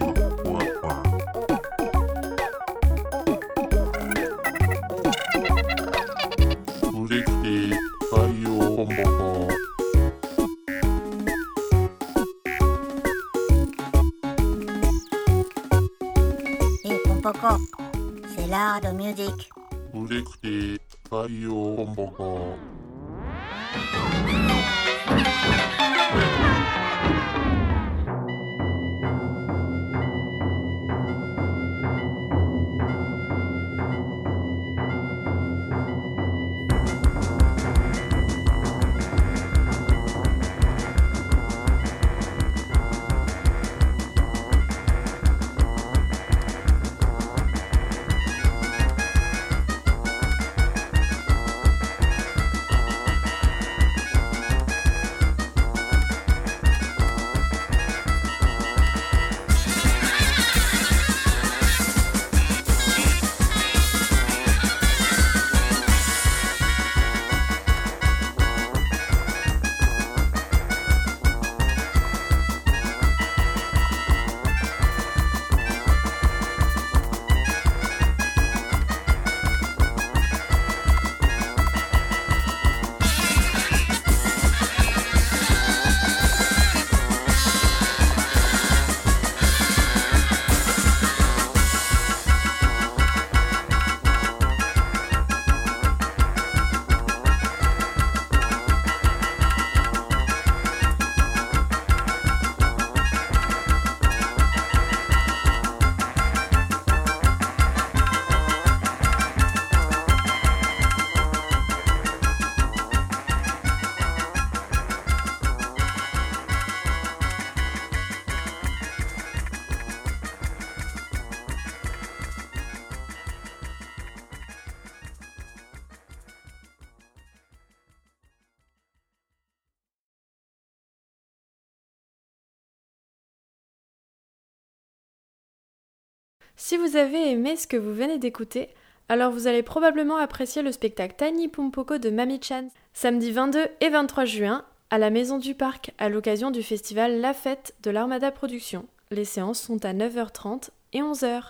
Si 136.72 136.78
vous 136.78 136.96
avez 136.96 137.30
aimé 137.32 137.58
ce 137.58 137.68
que 137.68 137.76
vous 137.76 137.94
venez 137.94 138.18
d'écouter, 138.18 138.70
alors 139.10 139.30
vous 139.30 139.48
allez 139.48 139.62
probablement 139.62 140.16
apprécier 140.16 140.62
le 140.62 140.72
spectacle 140.72 141.16
Tiny 141.18 141.50
Pompoko 141.50 141.98
de 141.98 142.10
Mami 142.10 142.40
Chan, 142.42 142.70
samedi 142.94 143.34
22 143.34 143.68
et 143.82 143.90
23 143.90 144.24
juin, 144.24 144.64
à 144.90 144.98
la 144.98 145.10
Maison 145.10 145.38
du 145.38 145.54
Parc, 145.54 145.92
à 145.98 146.08
l'occasion 146.08 146.50
du 146.50 146.64
festival 146.64 147.20
La 147.20 147.34
Fête 147.34 147.76
de 147.84 147.92
l'Armada 147.92 148.32
Productions. 148.32 148.86
Les 149.10 149.26
séances 149.26 149.60
sont 149.60 149.84
à 149.84 149.92
9h30 149.92 150.70
et 150.94 151.02
11h. 151.02 151.42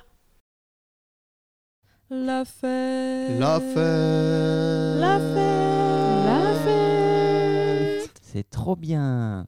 La 2.09 2.43
fête. 2.43 3.39
La 3.39 3.59
fête. 3.59 4.99
La 4.99 5.19
fête. 5.19 6.25
La 6.25 6.53
fête. 6.65 8.21
C'est 8.23 8.49
trop 8.49 8.75
bien. 8.75 9.45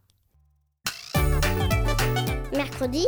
Mercredi. 2.51 3.07